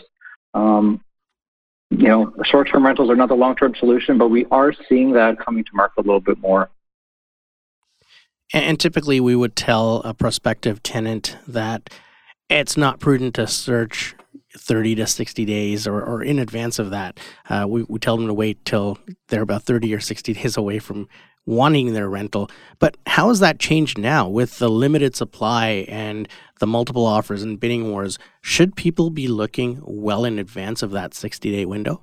um, 0.53 1.01
you 1.91 2.09
know, 2.09 2.35
short-term 2.45 2.85
rentals 2.85 3.11
are 3.11 3.17
not 3.17 3.29
the 3.29 3.35
long-term 3.35 3.75
solution, 3.79 4.19
but 4.19 4.29
we 4.29 4.47
are 4.51 4.73
seeing 4.89 5.13
that 5.13 5.39
coming 5.39 5.65
to 5.65 5.71
market 5.75 6.01
a 6.01 6.03
little 6.03 6.21
bit 6.21 6.39
more. 6.39 6.71
And 8.53 8.79
typically, 8.79 9.21
we 9.21 9.35
would 9.35 9.57
tell 9.57 9.97
a 10.05 10.15
prospective 10.15 10.83
tenant 10.83 11.37
that 11.47 11.91
it's 12.51 12.77
not 12.77 13.01
prudent 13.01 13.35
to 13.37 13.47
search 13.47 14.15
30 14.57 14.95
to 14.97 15.07
60 15.07 15.45
days 15.45 15.87
or, 15.87 16.03
or 16.03 16.23
in 16.23 16.39
advance 16.39 16.79
of 16.79 16.91
that. 16.91 17.19
Uh, 17.49 17.67
we, 17.69 17.85
we 17.85 17.99
tell 17.99 18.17
them 18.17 18.27
to 18.27 18.35
wait 18.35 18.65
till 18.65 18.99
they're 19.29 19.43
about 19.43 19.63
30 19.63 19.95
or 19.95 20.01
60 20.01 20.33
days 20.35 20.57
away 20.57 20.79
from 20.79 21.09
wanting 21.47 21.93
their 21.93 22.09
rental. 22.09 22.51
But 22.79 22.97
how 23.07 23.29
has 23.29 23.41
that 23.41 23.59
changed 23.59 23.99
now 23.99 24.29
with 24.29 24.59
the 24.59 24.71
limited 24.71 25.15
supply 25.15 25.85
and 25.89 26.29
the 26.61 26.67
multiple 26.67 27.05
offers 27.05 27.43
and 27.43 27.61
bidding 27.61 27.91
wars? 27.91 28.19
Should 28.41 28.77
people 28.77 29.11
be 29.11 29.29
looking 29.29 29.81
well 29.85 30.25
in 30.25 30.39
advance 30.39 30.83
of 30.83 30.91
that 30.93 31.15
60 31.15 31.51
day 31.51 31.65
window? 31.67 32.03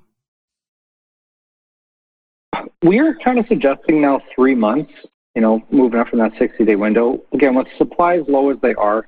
We 2.84 3.00
are 3.00 3.16
kind 3.24 3.40
of 3.40 3.48
suggesting 3.48 4.02
now 4.02 4.22
three 4.36 4.56
months, 4.56 4.92
you 5.36 5.42
know, 5.42 5.62
moving 5.72 6.00
up 6.00 6.10
from 6.10 6.20
that 6.20 6.34
60 6.38 6.66
day 6.66 6.76
window. 6.76 7.24
Again, 7.34 7.56
with 7.56 7.68
supply 7.78 8.18
as 8.18 8.28
low 8.28 8.52
as 8.52 8.58
they 8.62 8.74
are, 8.76 9.08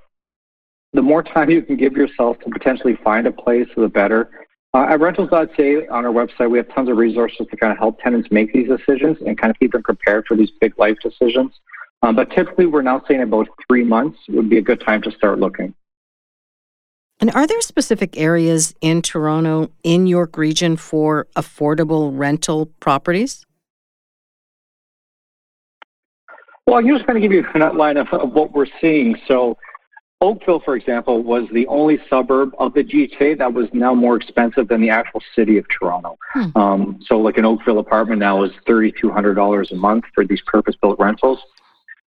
the 0.94 1.02
more 1.02 1.24
time 1.24 1.50
you 1.50 1.62
can 1.62 1.76
give 1.76 1.94
yourself 1.94 2.40
to 2.40 2.50
potentially 2.50 2.98
find 3.04 3.28
a 3.28 3.32
place, 3.32 3.68
the 3.76 3.88
better. 3.88 4.30
Uh, 4.76 4.86
at 4.90 5.00
rentals.ca 5.00 5.88
on 5.88 6.06
our 6.06 6.12
website, 6.12 6.50
we 6.50 6.58
have 6.58 6.68
tons 6.74 6.90
of 6.90 6.98
resources 6.98 7.46
to 7.50 7.58
kind 7.58 7.72
of 7.72 7.78
help 7.78 8.00
tenants 8.00 8.30
make 8.32 8.52
these 8.54 8.68
decisions 8.68 9.18
and 9.26 9.38
kind 9.38 9.52
of 9.52 9.60
keep 9.60 9.72
them 9.72 9.84
prepared 9.84 10.26
for 10.28 10.36
these 10.36 10.50
big 10.62 10.78
life 10.80 10.98
decisions. 11.02 11.52
Um, 12.02 12.16
but 12.16 12.30
typically, 12.32 12.66
we're 12.66 12.82
now 12.82 13.02
saying 13.08 13.22
about 13.22 13.48
three 13.68 13.84
months 13.84 14.20
would 14.30 14.50
be 14.50 14.58
a 14.58 14.62
good 14.62 14.82
time 14.82 15.02
to 15.04 15.12
start 15.12 15.40
looking. 15.40 15.74
And 17.20 17.32
are 17.32 17.48
there 17.48 17.62
specific 17.62 18.18
areas 18.18 18.76
in 18.82 19.02
Toronto, 19.02 19.72
in 19.84 20.08
York 20.08 20.38
Region, 20.38 20.76
for 20.76 21.28
affordable 21.36 22.12
rental 22.18 22.66
properties? 22.80 23.46
Well, 26.66 26.78
I'm 26.78 26.88
just 26.88 27.06
going 27.06 27.22
to 27.22 27.26
give 27.26 27.32
you 27.32 27.46
an 27.54 27.62
outline 27.62 27.98
of, 27.98 28.08
of 28.12 28.34
what 28.34 28.52
we're 28.54 28.66
seeing. 28.82 29.16
So, 29.28 29.58
Oakville, 30.24 30.62
for 30.62 30.78
example, 30.78 31.22
was 31.22 31.44
the 31.52 31.68
only 31.68 32.00
suburb 32.10 32.54
of 32.58 32.74
the 32.74 32.84
GTA 32.84 33.38
that 33.40 33.54
was 33.54 33.68
now 33.74 33.94
more 33.94 34.16
expensive 34.16 34.70
than 34.70 34.80
the 34.80 34.90
actual 34.90 35.22
city 35.36 35.58
of 35.58 35.66
Toronto. 35.68 36.18
Hmm. 36.32 36.58
Um, 36.58 37.00
so, 37.06 37.20
like 37.20 37.38
an 37.38 37.44
Oakville 37.44 37.80
apartment 37.80 38.20
now 38.20 38.44
is 38.44 38.52
$3,200 38.66 39.72
a 39.72 39.76
month 39.76 40.06
for 40.16 40.26
these 40.26 40.42
purpose 40.48 40.76
built 40.82 40.98
rentals. 40.98 41.40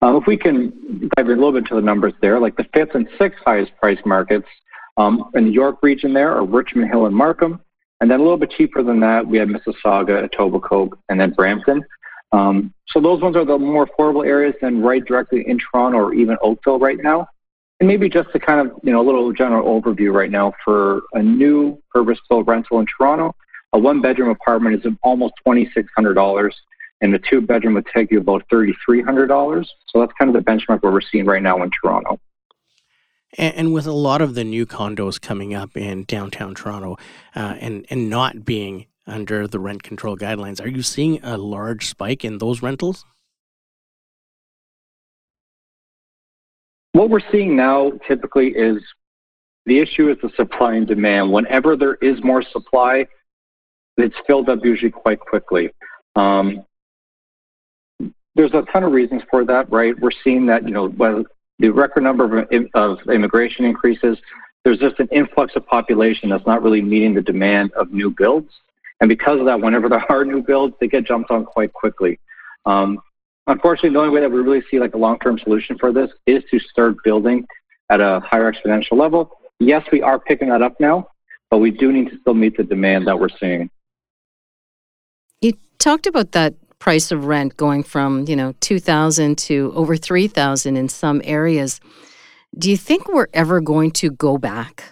Uh, 0.02 0.16
if 0.16 0.26
we 0.28 0.38
can 0.38 1.10
dive 1.18 1.26
a 1.26 1.30
little 1.30 1.52
bit 1.52 1.66
to 1.66 1.76
the 1.76 1.82
numbers 1.82 2.14
there, 2.22 2.40
like 2.40 2.56
the 2.56 2.66
fifth 2.74 2.96
and 2.96 3.08
sixth 3.18 3.40
highest 3.46 3.76
price 3.82 4.00
markets 4.06 4.48
um, 4.96 5.30
in 5.34 5.46
the 5.46 5.52
York 5.52 5.80
region 5.84 6.14
there 6.14 6.34
are 6.34 6.46
Richmond 6.46 6.90
Hill 6.90 7.08
and 7.08 7.16
Markham. 7.16 7.60
And 8.00 8.10
then 8.10 8.20
a 8.20 8.24
little 8.24 8.38
bit 8.38 8.52
cheaper 8.52 8.84
than 8.84 9.00
that, 9.02 9.26
we 9.26 9.38
have 9.40 9.50
Mississauga, 9.50 10.30
Etobicoke, 10.30 10.92
and 11.10 11.20
then 11.20 11.32
Brampton. 11.32 11.84
Um, 12.32 12.74
so 12.88 13.00
those 13.00 13.22
ones 13.22 13.36
are 13.36 13.46
the 13.46 13.58
more 13.58 13.88
affordable 13.88 14.26
areas 14.26 14.54
than 14.62 14.82
right 14.82 15.04
directly 15.04 15.44
in 15.48 15.60
Toronto 15.60 15.98
or 15.98 16.14
even 16.14 16.38
Oakville 16.42 16.80
right 16.80 16.98
now. 17.02 17.28
And 17.80 17.88
maybe 17.88 18.08
just 18.08 18.30
a 18.34 18.40
kind 18.40 18.66
of, 18.66 18.78
you 18.84 18.92
know, 18.92 19.02
a 19.02 19.06
little 19.06 19.32
general 19.34 19.82
overview 19.82 20.14
right 20.14 20.32
now 20.32 20.54
for 20.64 21.02
a 21.14 21.22
new 21.22 21.82
purpose-built 21.92 22.48
rental 22.48 22.80
in 22.80 22.86
Toronto. 22.86 23.36
A 23.74 23.80
one-bedroom 23.80 24.30
apartment 24.30 24.86
is 24.86 24.94
almost 25.04 25.34
$2,600, 25.46 26.52
and 27.02 27.14
a 27.14 27.20
two-bedroom 27.20 27.74
would 27.74 27.88
take 27.94 28.12
you 28.12 28.20
about 28.20 28.48
$3,300. 28.50 29.66
So 29.88 30.00
that's 30.00 30.14
kind 30.18 30.34
of 30.34 30.42
the 30.42 30.50
benchmark 30.50 30.84
where 30.84 30.92
we're 30.94 31.02
seeing 31.02 31.26
right 31.26 31.44
now 31.44 31.62
in 31.62 31.70
Toronto. 31.70 32.18
And, 33.38 33.74
with 33.74 33.86
a 33.86 33.92
lot 33.92 34.22
of 34.22 34.36
the 34.36 34.46
new 34.46 34.66
condos 34.66 35.20
coming 35.20 35.54
up 35.54 35.76
in 35.76 36.06
downtown 36.06 36.56
Toronto, 36.56 36.96
uh, 37.36 37.56
and 37.60 37.86
and 37.90 38.10
not 38.10 38.46
being 38.46 38.86
under 39.06 39.46
the 39.46 39.60
rent 39.60 39.84
control 39.84 40.16
guidelines, 40.16 40.64
are 40.64 40.70
you 40.70 40.82
seeing 40.82 41.22
a 41.22 41.38
large 41.38 41.88
spike 41.88 42.24
in 42.24 42.38
those 42.38 42.62
rentals? 42.62 43.06
What 46.96 47.10
we're 47.10 47.20
seeing 47.30 47.58
now 47.58 47.92
typically 48.08 48.52
is 48.56 48.82
the 49.66 49.80
issue 49.80 50.10
is 50.10 50.18
the 50.22 50.30
supply 50.38 50.76
and 50.76 50.88
demand. 50.88 51.30
Whenever 51.30 51.76
there 51.76 51.96
is 51.96 52.24
more 52.24 52.42
supply, 52.42 53.06
it's 53.98 54.16
filled 54.26 54.48
up 54.48 54.64
usually 54.64 54.92
quite 54.92 55.20
quickly. 55.20 55.72
Um, 56.16 56.66
there's 58.36 58.54
a 58.54 58.64
ton 58.72 58.86
of 58.86 58.94
reasons 58.94 59.24
for 59.30 59.44
that, 59.44 59.70
right? 59.70 59.94
We're 60.00 60.12
seeing 60.24 60.46
that, 60.46 60.64
you 60.64 60.72
know, 60.74 60.88
when 60.88 61.26
the 61.60 61.68
record 61.68 62.04
number 62.04 62.40
of, 62.40 62.48
of 62.76 63.00
immigration 63.14 63.66
increases, 63.66 64.18
there's 64.64 64.78
just 64.78 64.98
an 65.02 65.10
influx 65.12 65.52
of 65.58 65.68
population 65.68 66.30
that's 66.30 66.48
not 66.48 66.64
really 66.64 66.82
meeting 66.82 67.14
the 67.14 67.22
demand 67.22 67.74
of 67.74 67.92
new 67.92 68.10
builds. 68.10 68.54
And 69.02 69.10
because 69.10 69.42
of 69.42 69.46
that, 69.48 69.60
whenever 69.60 69.90
there 69.90 70.10
are 70.10 70.24
new 70.24 70.42
builds, 70.42 70.76
they 70.80 70.88
get 70.88 71.04
jumped 71.04 71.30
on 71.30 71.44
quite 71.44 71.74
quickly. 71.74 72.22
Um, 72.66 73.00
Unfortunately, 73.48 73.92
the 73.92 74.00
only 74.00 74.10
way 74.12 74.22
that 74.22 74.32
we 74.32 74.40
really 74.40 74.64
see 74.72 74.80
like 74.80 74.96
a 74.96 74.98
long-term 74.98 75.40
solution 75.40 75.78
for 75.78 75.92
this 75.92 76.10
is 76.26 76.44
to 76.50 76.60
start 76.60 76.96
building 77.04 77.46
at 77.90 78.02
a 78.02 78.20
higher 78.26 78.52
exponential 78.52 78.98
level. 78.98 79.38
Yes, 79.60 79.86
we 79.92 80.02
are 80.02 80.20
picking 80.20 80.50
that 80.50 80.62
up 80.62 80.80
now, 80.80 81.08
but 81.52 81.60
we 81.60 81.72
do 81.72 81.92
need 81.92 82.10
to 82.10 82.20
still 82.20 82.34
meet 82.34 82.58
the 82.58 82.64
demand 82.64 83.08
that 83.08 83.20
we're 83.20 83.30
seeing. 83.30 83.70
You 85.42 85.54
talked 85.78 86.08
about 86.08 86.32
that 86.32 86.56
price 86.80 87.12
of 87.12 87.26
rent 87.26 87.56
going 87.56 87.84
from, 87.84 88.26
you 88.28 88.36
know, 88.36 88.54
2000 88.62 89.38
to 89.38 89.72
over 89.76 89.96
3000 89.96 90.76
in 90.76 90.90
some 90.90 91.22
areas. 91.24 91.80
Do 92.58 92.70
you 92.70 92.78
think 92.78 93.08
we're 93.08 93.28
ever 93.34 93.62
going 93.62 93.92
to 93.92 94.10
go 94.10 94.38
back? 94.38 94.84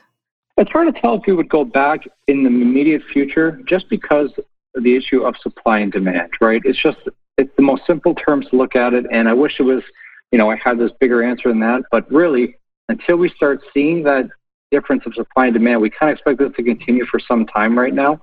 It's 0.58 0.72
hard 0.72 0.94
to 0.94 1.02
tell 1.02 1.16
if 1.16 1.24
we 1.26 1.34
would 1.34 1.50
go 1.50 1.66
back 1.66 2.02
in 2.28 2.44
the 2.44 2.50
immediate 2.50 3.02
future 3.12 3.60
just 3.68 3.90
because 3.90 4.32
of 4.76 4.84
the 4.84 4.96
issue 4.96 5.24
of 5.24 5.36
supply 5.38 5.80
and 5.80 5.92
demand, 5.92 6.32
right? 6.40 6.62
It's 6.66 6.82
just 6.82 7.00
it's 7.38 7.52
the 7.56 7.64
most 7.64 7.84
simple 7.88 8.16
terms 8.16 8.48
to 8.50 8.56
look 8.56 8.76
at 8.76 8.94
it. 8.94 9.06
And 9.12 9.28
I 9.28 9.34
wish 9.34 9.60
it 9.60 9.64
was, 9.64 9.84
you 10.32 10.38
know, 10.38 10.50
I 10.50 10.56
had 10.64 10.78
this 10.78 10.92
bigger 11.00 11.24
answer 11.24 11.50
than 11.50 11.60
that. 11.62 11.84
But 11.92 12.10
really, 12.12 12.56
until 12.90 13.18
we 13.18 13.30
start 13.30 13.62
seeing 13.74 14.04
that 14.04 14.30
difference 14.72 15.04
of 15.06 15.14
supply 15.14 15.46
and 15.46 15.54
demand, 15.54 15.82
we 15.82 15.90
kind 15.90 16.12
of 16.12 16.16
expect 16.16 16.40
this 16.40 16.52
to 16.58 16.64
continue 16.64 17.06
for 17.06 17.20
some 17.20 17.46
time 17.46 17.78
right 17.78 17.94
now. 17.94 18.20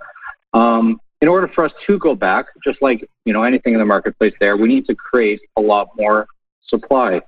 Um, 0.52 1.00
in 1.22 1.28
order 1.28 1.48
for 1.54 1.64
us 1.64 1.72
to 1.86 1.98
go 1.98 2.14
back, 2.14 2.46
just 2.64 2.80
like 2.80 3.08
you 3.24 3.32
know 3.32 3.42
anything 3.42 3.74
in 3.74 3.78
the 3.78 3.84
marketplace, 3.84 4.32
there 4.40 4.56
we 4.56 4.68
need 4.68 4.86
to 4.86 4.94
create 4.94 5.40
a 5.56 5.60
lot 5.60 5.88
more 5.96 6.26
supply. 6.66 7.20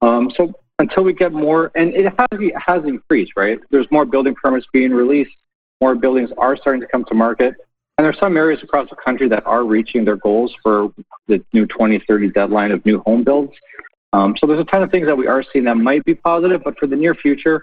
Um, 0.00 0.30
so 0.36 0.52
until 0.78 1.02
we 1.02 1.12
get 1.12 1.32
more, 1.32 1.70
and 1.74 1.92
it 1.94 2.06
has 2.18 2.28
it 2.32 2.54
has 2.56 2.84
increased, 2.84 3.32
right? 3.36 3.58
There's 3.70 3.86
more 3.90 4.04
building 4.04 4.34
permits 4.34 4.66
being 4.72 4.92
released, 4.92 5.32
more 5.80 5.94
buildings 5.94 6.30
are 6.38 6.56
starting 6.56 6.80
to 6.80 6.86
come 6.86 7.04
to 7.06 7.14
market. 7.14 7.54
And 7.98 8.04
there 8.04 8.10
are 8.10 8.18
some 8.18 8.36
areas 8.36 8.62
across 8.62 8.88
the 8.88 8.96
country 8.96 9.28
that 9.28 9.46
are 9.46 9.64
reaching 9.64 10.04
their 10.04 10.16
goals 10.16 10.54
for 10.62 10.92
the 11.28 11.44
new 11.52 11.66
2030 11.66 12.30
deadline 12.30 12.70
of 12.72 12.84
new 12.86 13.00
home 13.00 13.22
builds. 13.22 13.52
Um, 14.12 14.36
so 14.38 14.46
there's 14.46 14.60
a 14.60 14.64
ton 14.64 14.82
of 14.82 14.90
things 14.90 15.06
that 15.06 15.16
we 15.16 15.26
are 15.26 15.44
seeing 15.52 15.64
that 15.66 15.76
might 15.76 16.04
be 16.04 16.14
positive, 16.14 16.62
but 16.64 16.78
for 16.78 16.86
the 16.86 16.96
near 16.96 17.14
future, 17.14 17.62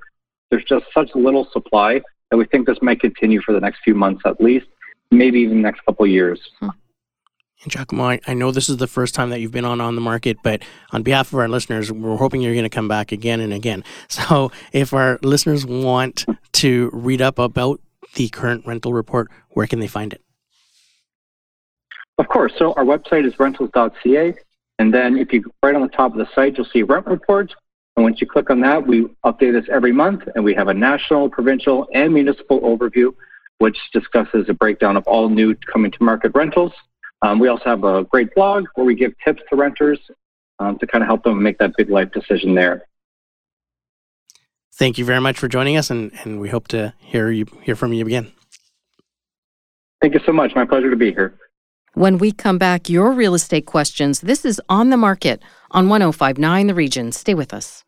there's 0.49 0.63
just 0.63 0.85
such 0.93 1.09
little 1.15 1.47
supply 1.51 2.01
that 2.31 2.37
we 2.37 2.45
think 2.45 2.67
this 2.67 2.77
might 2.81 2.99
continue 2.99 3.41
for 3.41 3.53
the 3.53 3.59
next 3.59 3.79
few 3.83 3.95
months 3.95 4.21
at 4.25 4.39
least, 4.41 4.67
maybe 5.11 5.39
even 5.39 5.57
the 5.57 5.63
next 5.63 5.81
couple 5.85 6.05
of 6.05 6.11
years. 6.11 6.39
And 6.61 7.71
Giacomo, 7.71 8.05
I, 8.05 8.19
I 8.25 8.33
know 8.33 8.51
this 8.51 8.69
is 8.69 8.77
the 8.77 8.87
first 8.87 9.13
time 9.13 9.31
that 9.31 9.41
you've 9.41 9.51
been 9.51 9.65
on 9.65 9.81
on 9.81 9.95
the 9.95 10.01
market, 10.01 10.37
but 10.43 10.63
on 10.91 11.03
behalf 11.03 11.33
of 11.33 11.39
our 11.39 11.49
listeners, 11.49 11.91
we're 11.91 12.15
hoping 12.15 12.41
you're 12.41 12.53
going 12.53 12.63
to 12.63 12.69
come 12.69 12.87
back 12.87 13.11
again 13.11 13.39
and 13.41 13.53
again. 13.53 13.83
So, 14.09 14.51
if 14.73 14.93
our 14.93 15.19
listeners 15.21 15.65
want 15.65 16.25
to 16.53 16.89
read 16.93 17.21
up 17.21 17.39
about 17.39 17.79
the 18.15 18.29
current 18.29 18.65
rental 18.65 18.93
report, 18.93 19.29
where 19.49 19.67
can 19.67 19.79
they 19.79 19.87
find 19.87 20.13
it? 20.13 20.21
Of 22.19 22.27
course. 22.27 22.51
So 22.57 22.73
our 22.73 22.83
website 22.83 23.25
is 23.25 23.39
rentals.ca. 23.39 24.35
And 24.77 24.93
then 24.93 25.17
if 25.17 25.33
you 25.33 25.43
right 25.63 25.73
on 25.73 25.81
the 25.81 25.87
top 25.87 26.11
of 26.11 26.17
the 26.17 26.27
site, 26.35 26.57
you'll 26.57 26.67
see 26.71 26.83
rent 26.83 27.07
reports. 27.07 27.53
And 27.95 28.03
once 28.03 28.21
you 28.21 28.27
click 28.27 28.49
on 28.49 28.59
that, 28.61 28.85
we 28.85 29.05
update 29.25 29.53
this 29.53 29.65
every 29.71 29.93
month. 29.93 30.23
And 30.35 30.43
we 30.43 30.53
have 30.53 30.67
a 30.67 30.73
national, 30.73 31.29
provincial, 31.29 31.87
and 31.93 32.13
municipal 32.13 32.59
overview, 32.61 33.13
which 33.57 33.77
discusses 33.93 34.47
a 34.49 34.53
breakdown 34.53 34.97
of 34.97 35.07
all 35.07 35.29
new 35.29 35.55
coming 35.71 35.91
to 35.91 36.03
market 36.03 36.33
rentals. 36.35 36.73
Um, 37.21 37.39
we 37.39 37.47
also 37.47 37.65
have 37.65 37.83
a 37.83 38.03
great 38.03 38.35
blog 38.35 38.65
where 38.75 38.85
we 38.85 38.95
give 38.95 39.13
tips 39.23 39.41
to 39.49 39.55
renters 39.55 39.99
um, 40.59 40.77
to 40.79 40.87
kind 40.87 41.03
of 41.03 41.07
help 41.07 41.23
them 41.23 41.41
make 41.41 41.57
that 41.59 41.73
big 41.77 41.89
life 41.89 42.11
decision 42.11 42.53
there. 42.53 42.85
Thank 44.73 44.97
you 44.97 45.03
very 45.03 45.19
much 45.19 45.37
for 45.37 45.49
joining 45.49 45.75
us, 45.75 45.89
and, 45.89 46.11
and 46.23 46.39
we 46.39 46.47
hope 46.47 46.69
to 46.69 46.93
hear 46.99 47.31
you 47.31 47.45
hear 47.63 47.75
from 47.75 47.91
you 47.91 48.05
again. 48.05 48.31
Thank 50.01 50.13
you 50.13 50.21
so 50.25 50.31
much. 50.31 50.55
My 50.55 50.63
pleasure 50.63 50.89
to 50.89 50.95
be 50.95 51.11
here. 51.11 51.37
When 51.93 52.17
we 52.17 52.31
come 52.31 52.57
back, 52.57 52.89
your 52.89 53.11
real 53.11 53.33
estate 53.33 53.65
questions. 53.65 54.21
This 54.21 54.45
is 54.45 54.61
On 54.69 54.89
the 54.89 54.97
Market 54.97 55.41
on 55.71 55.89
1059 55.89 56.67
The 56.67 56.73
Region. 56.73 57.11
Stay 57.11 57.33
with 57.33 57.53
us. 57.53 57.83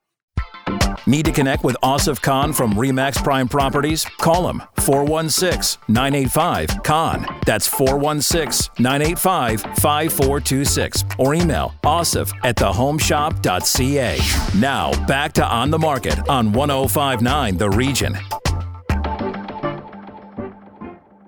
Need 1.07 1.25
to 1.25 1.31
connect 1.31 1.63
with 1.63 1.75
Asif 1.83 2.21
Khan 2.21 2.53
from 2.53 2.73
Remax 2.73 3.23
Prime 3.23 3.47
Properties? 3.47 4.05
Call 4.19 4.47
him 4.47 4.61
416 4.77 5.81
985 5.87 6.83
Khan. 6.83 7.25
That's 7.45 7.67
416 7.67 8.71
985 8.77 9.61
5426. 9.61 11.03
Or 11.17 11.33
email 11.33 11.73
asif 11.83 12.31
at 12.43 12.55
thehomeshop.ca. 12.55 14.59
Now 14.59 15.05
back 15.05 15.33
to 15.33 15.45
On 15.45 15.71
the 15.71 15.79
Market 15.79 16.29
on 16.29 16.53
1059 16.53 17.57
The 17.57 17.69
Region. 17.69 18.17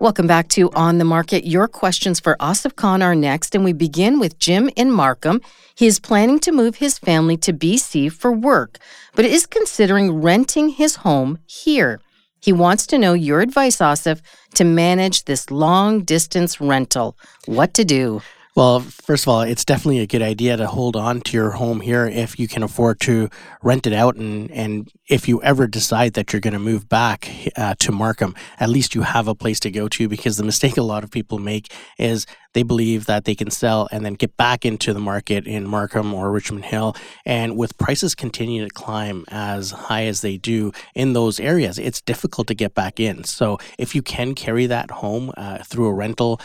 Welcome 0.04 0.28
back 0.28 0.50
to 0.50 0.70
On 0.72 0.98
the 0.98 1.06
Market. 1.06 1.46
Your 1.46 1.70
questions 1.70 2.20
for 2.20 2.36
Asif 2.42 2.76
Khan 2.76 3.02
are 3.02 3.16
next, 3.16 3.56
and 3.56 3.63
we 3.63 3.72
begin 3.72 4.20
with 4.20 4.38
Jim 4.38 4.70
in 4.76 4.92
Markham. 4.92 5.39
He 5.76 5.88
is 5.88 6.02
planning 6.02 6.39
to 6.42 6.52
move 6.52 6.76
his 6.76 7.00
family 7.00 7.38
to 7.38 7.54
BC 7.54 8.12
for 8.12 8.30
work, 8.30 8.80
but 9.16 9.24
is 9.24 9.46
considering 9.46 10.22
renting 10.22 10.68
his 10.68 10.98
home 10.98 11.39
here. 11.46 12.02
He 12.42 12.52
wants 12.52 12.86
to 12.88 12.98
know 12.98 13.13
your 13.13 13.39
advice, 13.39 13.78
Asif, 13.78 14.20
to 14.56 14.66
manage 14.66 15.24
this 15.24 15.50
long 15.50 16.02
distance 16.02 16.60
rental. 16.60 17.18
What 17.46 17.74
to 17.76 17.86
do? 17.86 18.22
Well, 18.56 18.82
first 18.82 19.24
of 19.24 19.30
all, 19.30 19.42
it's 19.42 19.66
definitely 19.66 20.02
a 20.02 20.06
good 20.06 20.22
idea 20.22 20.56
to 20.58 20.68
hold 20.68 20.96
on 20.96 21.22
to 21.22 21.36
your 21.36 21.52
home 21.52 21.82
here 21.82 22.06
if 22.06 22.38
you 22.38 22.48
can 22.48 22.62
afford 22.62 23.00
to 23.00 23.30
rent 23.63 23.88
it 23.88 23.94
out. 23.94 24.16
And, 24.16 24.52
and 24.52 24.92
if 25.10 25.28
you 25.28 25.42
ever 25.42 25.66
decide 25.66 26.13
that 26.13 26.32
you're 26.32 26.39
going 26.39 26.54
to 26.54 26.60
move 26.60 26.88
back 26.88 27.32
uh, 27.58 27.74
to 27.80 27.92
Markham, 27.92 28.36
at 28.60 28.70
least 28.70 28.94
you 28.94 29.02
have 29.02 29.28
a 29.28 29.34
place 29.34 29.60
to 29.62 29.72
go 29.72 29.88
to 29.88 30.08
because 30.08 30.38
the 30.38 30.44
mistake 30.44 30.78
a 30.78 30.84
lot 30.84 31.04
of 31.04 31.10
people 31.10 31.39
make 31.39 31.74
is 31.98 32.28
they 32.54 32.62
believe 32.62 33.08
that 33.08 33.26
they 33.26 33.34
can 33.34 33.50
sell 33.50 33.89
and 33.92 34.06
then 34.06 34.13
get 34.13 34.38
back 34.38 34.66
into 34.66 34.94
the 34.94 35.00
market 35.00 35.48
in 35.48 35.68
Markham 35.68 36.13
or 36.13 36.32
Richmond 36.32 36.66
Hill. 36.66 36.96
And 37.26 37.58
with 37.58 37.76
prices 37.80 38.13
continuing 38.13 38.70
to 38.70 38.74
climb 38.74 39.26
as 39.30 39.72
high 39.72 40.06
as 40.06 40.22
they 40.22 40.38
do 40.38 40.72
in 40.94 41.13
those 41.13 41.39
areas, 41.39 41.80
it's 41.80 42.02
difficult 42.02 42.46
to 42.50 42.54
get 42.54 42.76
back 42.76 43.00
in. 43.00 43.24
So 43.24 43.58
if 43.80 43.96
you 43.96 44.04
can 44.04 44.36
carry 44.36 44.68
that 44.68 44.92
home 44.92 45.32
uh, 45.36 45.63
through 45.63 45.88
a 45.88 45.94
rental, 45.94 46.39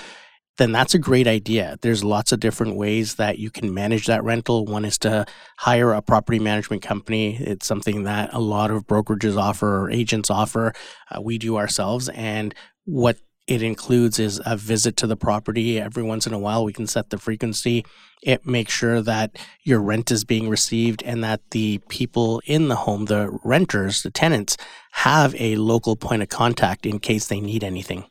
then 0.59 0.73
that's 0.73 0.95
a 0.95 0.99
great 0.99 1.27
idea. 1.27 1.79
There's 1.81 2.05
lots 2.05 2.33
of 2.33 2.41
different 2.41 2.77
ways 2.77 3.15
that 3.15 3.39
you 3.39 3.51
can 3.51 3.73
manage 3.73 4.07
that 4.07 4.25
rental. 4.25 4.67
One 4.67 4.85
is 4.85 4.99
to 4.99 5.25
hire 5.57 5.93
a 5.93 6.03
property 6.03 6.39
management 6.41 6.83
company. 6.83 7.37
It's 7.37 7.67
something 7.67 8.03
that 8.03 8.31
a 8.33 8.41
lot 8.41 8.71
of 8.71 8.87
brokerages 8.87 9.37
offer 9.37 9.85
or 9.85 9.91
agents 9.91 10.31
offer. 10.31 10.75
Uh, 11.11 11.23
we 11.23 11.39
do 11.39 11.57
ourselves. 11.57 12.09
And 12.11 12.55
what 12.85 13.19
it 13.47 13.63
includes 13.63 14.19
is 14.19 14.41
a 14.45 14.57
visit 14.57 14.97
to 14.99 15.07
the 15.07 15.17
property 15.17 15.81
every 15.81 16.03
once 16.03 16.27
in 16.27 16.35
a 16.35 16.39
while. 16.39 16.65
We 16.65 16.73
can 16.73 16.87
set 16.87 17.11
the 17.11 17.19
frequency. 17.19 17.85
It 18.23 18.45
makes 18.45 18.73
sure 18.73 19.01
that 19.01 19.39
your 19.63 19.81
rent 19.81 20.11
is 20.11 20.25
being 20.25 20.49
received 20.49 21.03
and 21.05 21.23
that 21.25 21.41
the 21.53 21.79
people 21.89 22.43
in 22.47 22.69
the 22.69 22.77
home, 22.77 23.07
the 23.07 23.31
renters, 23.45 24.03
the 24.03 24.11
tenants, 24.11 24.57
have 24.93 25.35
a 25.39 25.57
local 25.57 25.97
point 25.97 26.23
of 26.23 26.29
contact 26.29 26.85
in 26.85 26.99
case 26.99 27.29
they 27.29 27.41
need 27.41 27.65
anything. 27.65 28.05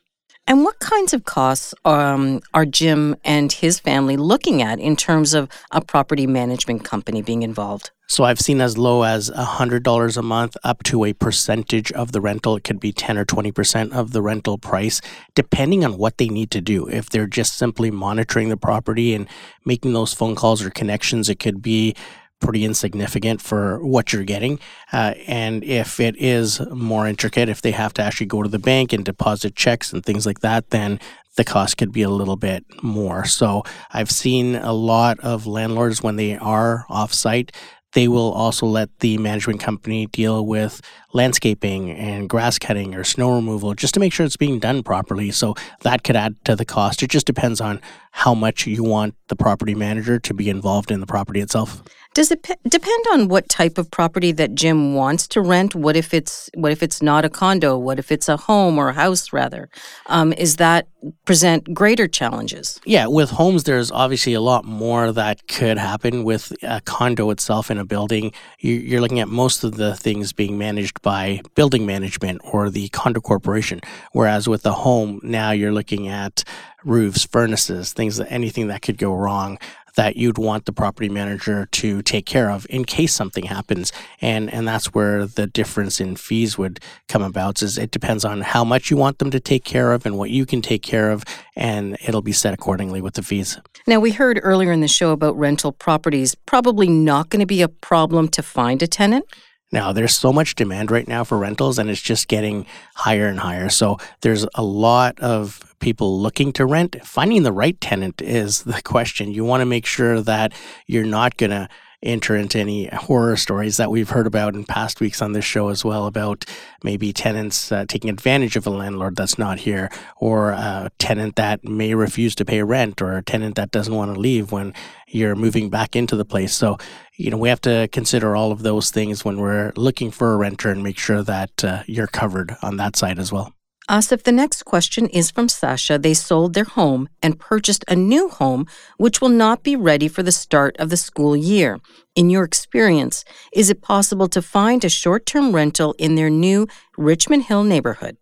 And 0.48 0.64
what 0.64 0.78
kinds 0.78 1.12
of 1.12 1.26
costs 1.26 1.74
um, 1.84 2.40
are 2.54 2.64
Jim 2.64 3.16
and 3.22 3.52
his 3.52 3.78
family 3.78 4.16
looking 4.16 4.62
at 4.62 4.78
in 4.78 4.96
terms 4.96 5.34
of 5.34 5.46
a 5.72 5.82
property 5.82 6.26
management 6.26 6.84
company 6.84 7.20
being 7.20 7.42
involved? 7.42 7.90
So 8.06 8.24
I've 8.24 8.40
seen 8.40 8.62
as 8.62 8.78
low 8.78 9.02
as 9.02 9.28
$100 9.28 10.16
a 10.16 10.22
month 10.22 10.56
up 10.64 10.82
to 10.84 11.04
a 11.04 11.12
percentage 11.12 11.92
of 11.92 12.12
the 12.12 12.22
rental. 12.22 12.56
It 12.56 12.64
could 12.64 12.80
be 12.80 12.92
10 12.92 13.18
or 13.18 13.26
20% 13.26 13.92
of 13.92 14.12
the 14.12 14.22
rental 14.22 14.56
price, 14.56 15.02
depending 15.34 15.84
on 15.84 15.98
what 15.98 16.16
they 16.16 16.28
need 16.28 16.50
to 16.52 16.62
do. 16.62 16.88
If 16.88 17.10
they're 17.10 17.26
just 17.26 17.58
simply 17.58 17.90
monitoring 17.90 18.48
the 18.48 18.56
property 18.56 19.12
and 19.12 19.28
making 19.66 19.92
those 19.92 20.14
phone 20.14 20.34
calls 20.34 20.64
or 20.64 20.70
connections, 20.70 21.28
it 21.28 21.40
could 21.40 21.60
be 21.60 21.94
pretty 22.40 22.64
insignificant 22.64 23.40
for 23.40 23.84
what 23.84 24.12
you're 24.12 24.24
getting. 24.24 24.58
Uh, 24.92 25.14
and 25.26 25.64
if 25.64 26.00
it 26.00 26.14
is 26.16 26.60
more 26.70 27.06
intricate, 27.06 27.48
if 27.48 27.62
they 27.62 27.72
have 27.72 27.92
to 27.94 28.02
actually 28.02 28.26
go 28.26 28.42
to 28.42 28.48
the 28.48 28.58
bank 28.58 28.92
and 28.92 29.04
deposit 29.04 29.54
checks 29.56 29.92
and 29.92 30.04
things 30.04 30.24
like 30.24 30.40
that, 30.40 30.70
then 30.70 31.00
the 31.36 31.44
cost 31.44 31.76
could 31.76 31.92
be 31.92 32.02
a 32.02 32.10
little 32.10 32.36
bit 32.36 32.64
more. 32.82 33.24
So 33.24 33.62
I've 33.92 34.10
seen 34.10 34.56
a 34.56 34.72
lot 34.72 35.20
of 35.20 35.46
landlords 35.46 36.02
when 36.02 36.16
they 36.16 36.36
are 36.36 36.84
offsite. 36.90 37.50
they 37.92 38.06
will 38.06 38.32
also 38.32 38.66
let 38.66 38.90
the 38.98 39.16
management 39.18 39.60
company 39.60 40.06
deal 40.06 40.44
with 40.44 40.82
landscaping 41.14 41.90
and 41.90 42.28
grass 42.28 42.58
cutting 42.58 42.94
or 42.94 43.02
snow 43.02 43.34
removal 43.34 43.74
just 43.74 43.94
to 43.94 44.00
make 44.00 44.12
sure 44.12 44.26
it's 44.26 44.36
being 44.36 44.58
done 44.58 44.82
properly. 44.82 45.30
So 45.30 45.54
that 45.82 46.04
could 46.04 46.16
add 46.16 46.36
to 46.44 46.54
the 46.54 46.66
cost. 46.66 47.02
It 47.02 47.10
just 47.10 47.26
depends 47.26 47.60
on 47.60 47.80
how 48.12 48.34
much 48.34 48.66
you 48.66 48.84
want 48.84 49.14
the 49.28 49.36
property 49.36 49.74
manager 49.74 50.18
to 50.18 50.34
be 50.34 50.50
involved 50.50 50.90
in 50.90 51.00
the 51.00 51.06
property 51.06 51.40
itself. 51.40 51.82
Does 52.18 52.32
it 52.32 52.42
p- 52.42 52.54
depend 52.68 53.04
on 53.12 53.28
what 53.28 53.48
type 53.48 53.78
of 53.78 53.92
property 53.92 54.32
that 54.32 54.56
Jim 54.56 54.94
wants 54.94 55.28
to 55.28 55.40
rent? 55.40 55.76
What 55.76 55.94
if 55.94 56.12
it's 56.12 56.50
what 56.54 56.72
if 56.72 56.82
it's 56.82 57.00
not 57.00 57.24
a 57.24 57.30
condo? 57.30 57.78
What 57.78 58.00
if 58.00 58.10
it's 58.10 58.28
a 58.28 58.36
home 58.36 58.76
or 58.76 58.88
a 58.88 58.92
house 58.92 59.32
rather? 59.32 59.70
Um, 60.06 60.32
is 60.32 60.56
that 60.56 60.88
present 61.26 61.72
greater 61.72 62.08
challenges? 62.08 62.80
Yeah, 62.84 63.06
with 63.06 63.30
homes, 63.30 63.62
there's 63.62 63.92
obviously 63.92 64.34
a 64.34 64.40
lot 64.40 64.64
more 64.64 65.12
that 65.12 65.46
could 65.46 65.78
happen. 65.78 66.24
With 66.24 66.52
a 66.64 66.80
condo 66.80 67.30
itself 67.30 67.70
in 67.70 67.78
a 67.78 67.84
building, 67.84 68.32
you're 68.58 69.00
looking 69.00 69.20
at 69.20 69.28
most 69.28 69.62
of 69.62 69.76
the 69.76 69.94
things 69.94 70.32
being 70.32 70.58
managed 70.58 71.00
by 71.02 71.40
building 71.54 71.86
management 71.86 72.40
or 72.42 72.68
the 72.68 72.88
condo 72.88 73.20
corporation. 73.20 73.80
Whereas 74.10 74.48
with 74.48 74.66
a 74.66 74.72
home, 74.72 75.20
now 75.22 75.52
you're 75.52 75.72
looking 75.72 76.08
at 76.08 76.42
roofs, 76.84 77.24
furnaces, 77.26 77.92
things 77.92 78.16
that 78.16 78.30
anything 78.32 78.68
that 78.68 78.82
could 78.82 78.98
go 78.98 79.14
wrong 79.14 79.58
that 79.98 80.16
you'd 80.16 80.38
want 80.38 80.64
the 80.64 80.72
property 80.72 81.08
manager 81.08 81.66
to 81.72 82.02
take 82.02 82.24
care 82.24 82.52
of 82.52 82.64
in 82.70 82.84
case 82.84 83.12
something 83.12 83.46
happens. 83.46 83.92
And 84.20 84.48
and 84.54 84.66
that's 84.66 84.94
where 84.94 85.26
the 85.26 85.48
difference 85.48 86.00
in 86.00 86.14
fees 86.14 86.56
would 86.56 86.78
come 87.08 87.20
about 87.20 87.62
is 87.62 87.76
it 87.76 87.90
depends 87.90 88.24
on 88.24 88.42
how 88.42 88.62
much 88.62 88.92
you 88.92 88.96
want 88.96 89.18
them 89.18 89.32
to 89.32 89.40
take 89.40 89.64
care 89.64 89.92
of 89.92 90.06
and 90.06 90.16
what 90.16 90.30
you 90.30 90.46
can 90.46 90.62
take 90.62 90.82
care 90.82 91.10
of 91.10 91.24
and 91.56 91.96
it'll 92.06 92.22
be 92.22 92.30
set 92.30 92.54
accordingly 92.54 93.00
with 93.00 93.14
the 93.14 93.24
fees. 93.24 93.58
Now 93.88 93.98
we 93.98 94.12
heard 94.12 94.38
earlier 94.40 94.70
in 94.70 94.82
the 94.82 94.86
show 94.86 95.10
about 95.10 95.36
rental 95.36 95.72
properties 95.72 96.36
probably 96.46 96.88
not 96.88 97.30
going 97.30 97.40
to 97.40 97.46
be 97.46 97.62
a 97.62 97.68
problem 97.68 98.28
to 98.28 98.42
find 98.42 98.80
a 98.84 98.86
tenant. 98.86 99.24
Now, 99.70 99.92
there's 99.92 100.16
so 100.16 100.32
much 100.32 100.54
demand 100.54 100.90
right 100.90 101.06
now 101.06 101.24
for 101.24 101.36
rentals, 101.36 101.78
and 101.78 101.90
it's 101.90 102.00
just 102.00 102.28
getting 102.28 102.64
higher 102.94 103.26
and 103.26 103.38
higher. 103.38 103.68
So, 103.68 103.98
there's 104.22 104.46
a 104.54 104.62
lot 104.62 105.18
of 105.20 105.74
people 105.78 106.20
looking 106.20 106.52
to 106.54 106.66
rent. 106.66 106.96
Finding 107.04 107.42
the 107.42 107.52
right 107.52 107.78
tenant 107.80 108.22
is 108.22 108.62
the 108.62 108.80
question. 108.84 109.32
You 109.32 109.44
want 109.44 109.60
to 109.60 109.66
make 109.66 109.86
sure 109.86 110.20
that 110.22 110.52
you're 110.86 111.04
not 111.04 111.36
going 111.36 111.50
to 111.50 111.68
enter 112.02 112.36
into 112.36 112.58
any 112.58 112.86
horror 112.86 113.36
stories 113.36 113.76
that 113.76 113.90
we've 113.90 114.10
heard 114.10 114.26
about 114.26 114.54
in 114.54 114.64
past 114.64 115.00
weeks 115.00 115.20
on 115.20 115.32
this 115.32 115.44
show 115.44 115.68
as 115.68 115.84
well 115.84 116.06
about 116.06 116.44
maybe 116.84 117.12
tenants 117.12 117.72
uh, 117.72 117.84
taking 117.88 118.08
advantage 118.08 118.56
of 118.56 118.66
a 118.66 118.70
landlord 118.70 119.16
that's 119.16 119.38
not 119.38 119.58
here 119.60 119.90
or 120.16 120.50
a 120.50 120.90
tenant 120.98 121.36
that 121.36 121.64
may 121.64 121.94
refuse 121.94 122.34
to 122.36 122.44
pay 122.44 122.62
rent 122.62 123.02
or 123.02 123.16
a 123.16 123.22
tenant 123.22 123.56
that 123.56 123.70
doesn't 123.70 123.94
want 123.94 124.14
to 124.14 124.20
leave 124.20 124.52
when 124.52 124.72
you're 125.08 125.34
moving 125.34 125.70
back 125.70 125.96
into 125.96 126.14
the 126.14 126.24
place. 126.24 126.54
So, 126.54 126.78
you 127.16 127.30
know, 127.30 127.36
we 127.38 127.48
have 127.48 127.60
to 127.62 127.88
consider 127.90 128.36
all 128.36 128.52
of 128.52 128.62
those 128.62 128.90
things 128.90 129.24
when 129.24 129.38
we're 129.38 129.72
looking 129.74 130.10
for 130.10 130.32
a 130.32 130.36
renter 130.36 130.70
and 130.70 130.82
make 130.82 130.98
sure 130.98 131.22
that 131.22 131.64
uh, 131.64 131.82
you're 131.86 132.06
covered 132.06 132.56
on 132.62 132.76
that 132.76 132.94
side 132.94 133.18
as 133.18 133.32
well. 133.32 133.52
Asif, 133.88 134.24
the 134.24 134.32
next 134.32 134.66
question 134.66 135.06
is 135.06 135.30
from 135.30 135.48
Sasha. 135.48 135.98
They 135.98 136.12
sold 136.12 136.52
their 136.52 136.64
home 136.64 137.08
and 137.22 137.40
purchased 137.40 137.86
a 137.88 137.96
new 137.96 138.28
home, 138.28 138.66
which 138.98 139.22
will 139.22 139.30
not 139.30 139.62
be 139.62 139.76
ready 139.76 140.08
for 140.08 140.22
the 140.22 140.30
start 140.30 140.76
of 140.78 140.90
the 140.90 140.96
school 140.98 141.34
year. 141.34 141.80
In 142.14 142.28
your 142.28 142.44
experience, 142.44 143.24
is 143.50 143.70
it 143.70 143.80
possible 143.80 144.28
to 144.28 144.42
find 144.42 144.84
a 144.84 144.90
short 144.90 145.24
term 145.24 145.54
rental 145.54 145.94
in 145.98 146.16
their 146.16 146.28
new 146.28 146.66
Richmond 146.98 147.44
Hill 147.44 147.64
neighborhood? 147.64 148.18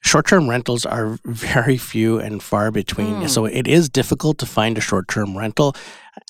Short 0.00 0.26
term 0.26 0.50
rentals 0.50 0.84
are 0.84 1.16
very 1.24 1.76
few 1.76 2.18
and 2.18 2.42
far 2.42 2.72
between. 2.72 3.22
Mm. 3.22 3.30
So 3.30 3.44
it 3.44 3.68
is 3.68 3.88
difficult 3.88 4.38
to 4.38 4.46
find 4.46 4.76
a 4.76 4.80
short 4.80 5.06
term 5.06 5.38
rental. 5.38 5.76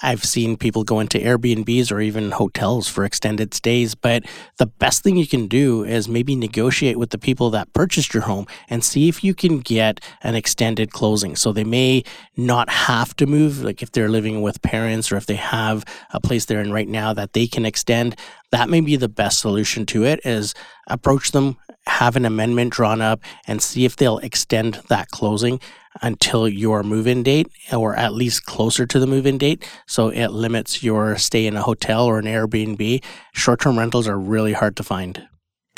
I've 0.00 0.24
seen 0.24 0.56
people 0.56 0.84
go 0.84 1.00
into 1.00 1.18
Airbnbs 1.18 1.90
or 1.90 2.00
even 2.00 2.30
hotels 2.30 2.88
for 2.88 3.04
extended 3.04 3.52
stays, 3.52 3.96
but 3.96 4.24
the 4.58 4.66
best 4.66 5.02
thing 5.02 5.16
you 5.16 5.26
can 5.26 5.48
do 5.48 5.82
is 5.82 6.08
maybe 6.08 6.36
negotiate 6.36 6.98
with 6.98 7.10
the 7.10 7.18
people 7.18 7.50
that 7.50 7.72
purchased 7.72 8.14
your 8.14 8.22
home 8.22 8.46
and 8.68 8.84
see 8.84 9.08
if 9.08 9.24
you 9.24 9.34
can 9.34 9.58
get 9.58 10.00
an 10.22 10.36
extended 10.36 10.92
closing. 10.92 11.34
So 11.34 11.52
they 11.52 11.64
may 11.64 12.04
not 12.36 12.70
have 12.70 13.16
to 13.16 13.26
move, 13.26 13.62
like 13.62 13.82
if 13.82 13.90
they're 13.90 14.08
living 14.08 14.40
with 14.40 14.62
parents 14.62 15.10
or 15.10 15.16
if 15.16 15.26
they 15.26 15.34
have 15.34 15.84
a 16.12 16.20
place 16.20 16.44
they're 16.44 16.60
in 16.60 16.72
right 16.72 16.88
now 16.88 17.12
that 17.14 17.32
they 17.32 17.48
can 17.48 17.66
extend. 17.66 18.16
That 18.52 18.68
may 18.68 18.80
be 18.80 18.96
the 18.96 19.08
best 19.08 19.40
solution 19.40 19.84
to 19.86 20.04
it 20.04 20.20
is 20.24 20.54
approach 20.86 21.32
them, 21.32 21.56
have 21.86 22.14
an 22.16 22.24
amendment 22.24 22.72
drawn 22.72 23.00
up 23.00 23.20
and 23.46 23.60
see 23.60 23.84
if 23.84 23.96
they'll 23.96 24.18
extend 24.18 24.80
that 24.88 25.08
closing 25.08 25.60
until 26.02 26.48
your 26.48 26.82
move 26.82 27.06
in 27.06 27.22
date 27.22 27.48
or 27.72 27.94
at 27.94 28.12
least 28.12 28.44
closer 28.44 28.86
to 28.86 28.98
the 28.98 29.06
move 29.06 29.26
in 29.26 29.38
date. 29.38 29.68
So 29.86 30.08
it 30.08 30.28
limits 30.28 30.82
your 30.82 31.16
stay 31.16 31.46
in 31.46 31.56
a 31.56 31.62
hotel 31.62 32.04
or 32.06 32.18
an 32.18 32.26
Airbnb. 32.26 33.02
Short 33.34 33.60
term 33.60 33.78
rentals 33.78 34.08
are 34.08 34.18
really 34.18 34.52
hard 34.52 34.76
to 34.76 34.82
find. 34.82 35.28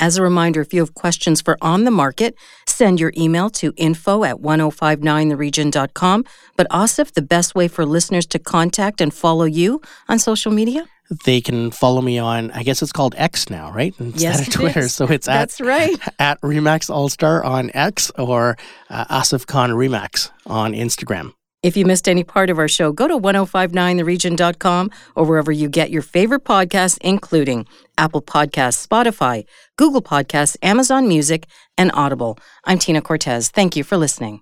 As 0.01 0.17
a 0.17 0.23
reminder, 0.23 0.61
if 0.61 0.73
you 0.73 0.79
have 0.79 0.95
questions 0.95 1.41
for 1.41 1.59
On 1.61 1.83
the 1.83 1.91
Market, 1.91 2.35
send 2.65 2.99
your 2.99 3.13
email 3.15 3.51
to 3.51 3.71
info 3.77 4.23
at 4.23 4.37
1059theregion.com. 4.37 6.25
But 6.57 6.67
Asif, 6.69 7.11
the 7.13 7.21
best 7.21 7.53
way 7.53 7.67
for 7.67 7.85
listeners 7.85 8.25
to 8.27 8.39
contact 8.39 8.99
and 8.99 9.13
follow 9.13 9.45
you 9.45 9.79
on 10.09 10.17
social 10.17 10.51
media? 10.51 10.87
They 11.25 11.41
can 11.41 11.71
follow 11.71 12.01
me 12.01 12.17
on 12.17 12.51
I 12.51 12.63
guess 12.63 12.81
it's 12.81 12.91
called 12.91 13.15
X 13.17 13.49
now, 13.49 13.71
right? 13.71 13.93
Instead 13.99 14.21
yes, 14.21 14.47
of 14.47 14.53
Twitter. 14.53 14.87
So 14.87 15.05
it's 15.05 15.27
That's 15.27 15.59
at 15.59 15.67
right. 15.67 15.99
at 16.19 16.41
Remax 16.41 16.89
All 16.89 17.09
Star 17.09 17.43
on 17.43 17.71
X 17.73 18.11
or 18.17 18.57
uh, 18.89 19.05
Asif 19.05 19.45
Khan 19.45 19.71
Remax 19.71 20.31
on 20.45 20.73
Instagram. 20.73 21.33
If 21.63 21.77
you 21.77 21.85
missed 21.85 22.09
any 22.09 22.23
part 22.23 22.49
of 22.49 22.57
our 22.57 22.67
show, 22.67 22.91
go 22.91 23.07
to 23.07 23.15
1059theregion.com 23.15 24.89
or 25.15 25.25
wherever 25.25 25.51
you 25.51 25.69
get 25.69 25.91
your 25.91 26.01
favorite 26.01 26.43
podcasts, 26.43 26.97
including 27.01 27.67
Apple 27.99 28.23
Podcasts, 28.23 28.87
Spotify, 28.87 29.45
Google 29.77 30.01
Podcasts, 30.01 30.57
Amazon 30.63 31.07
Music, 31.07 31.45
and 31.77 31.91
Audible. 31.93 32.39
I'm 32.65 32.79
Tina 32.79 33.01
Cortez. 33.01 33.49
Thank 33.49 33.75
you 33.75 33.83
for 33.83 33.95
listening. 33.95 34.41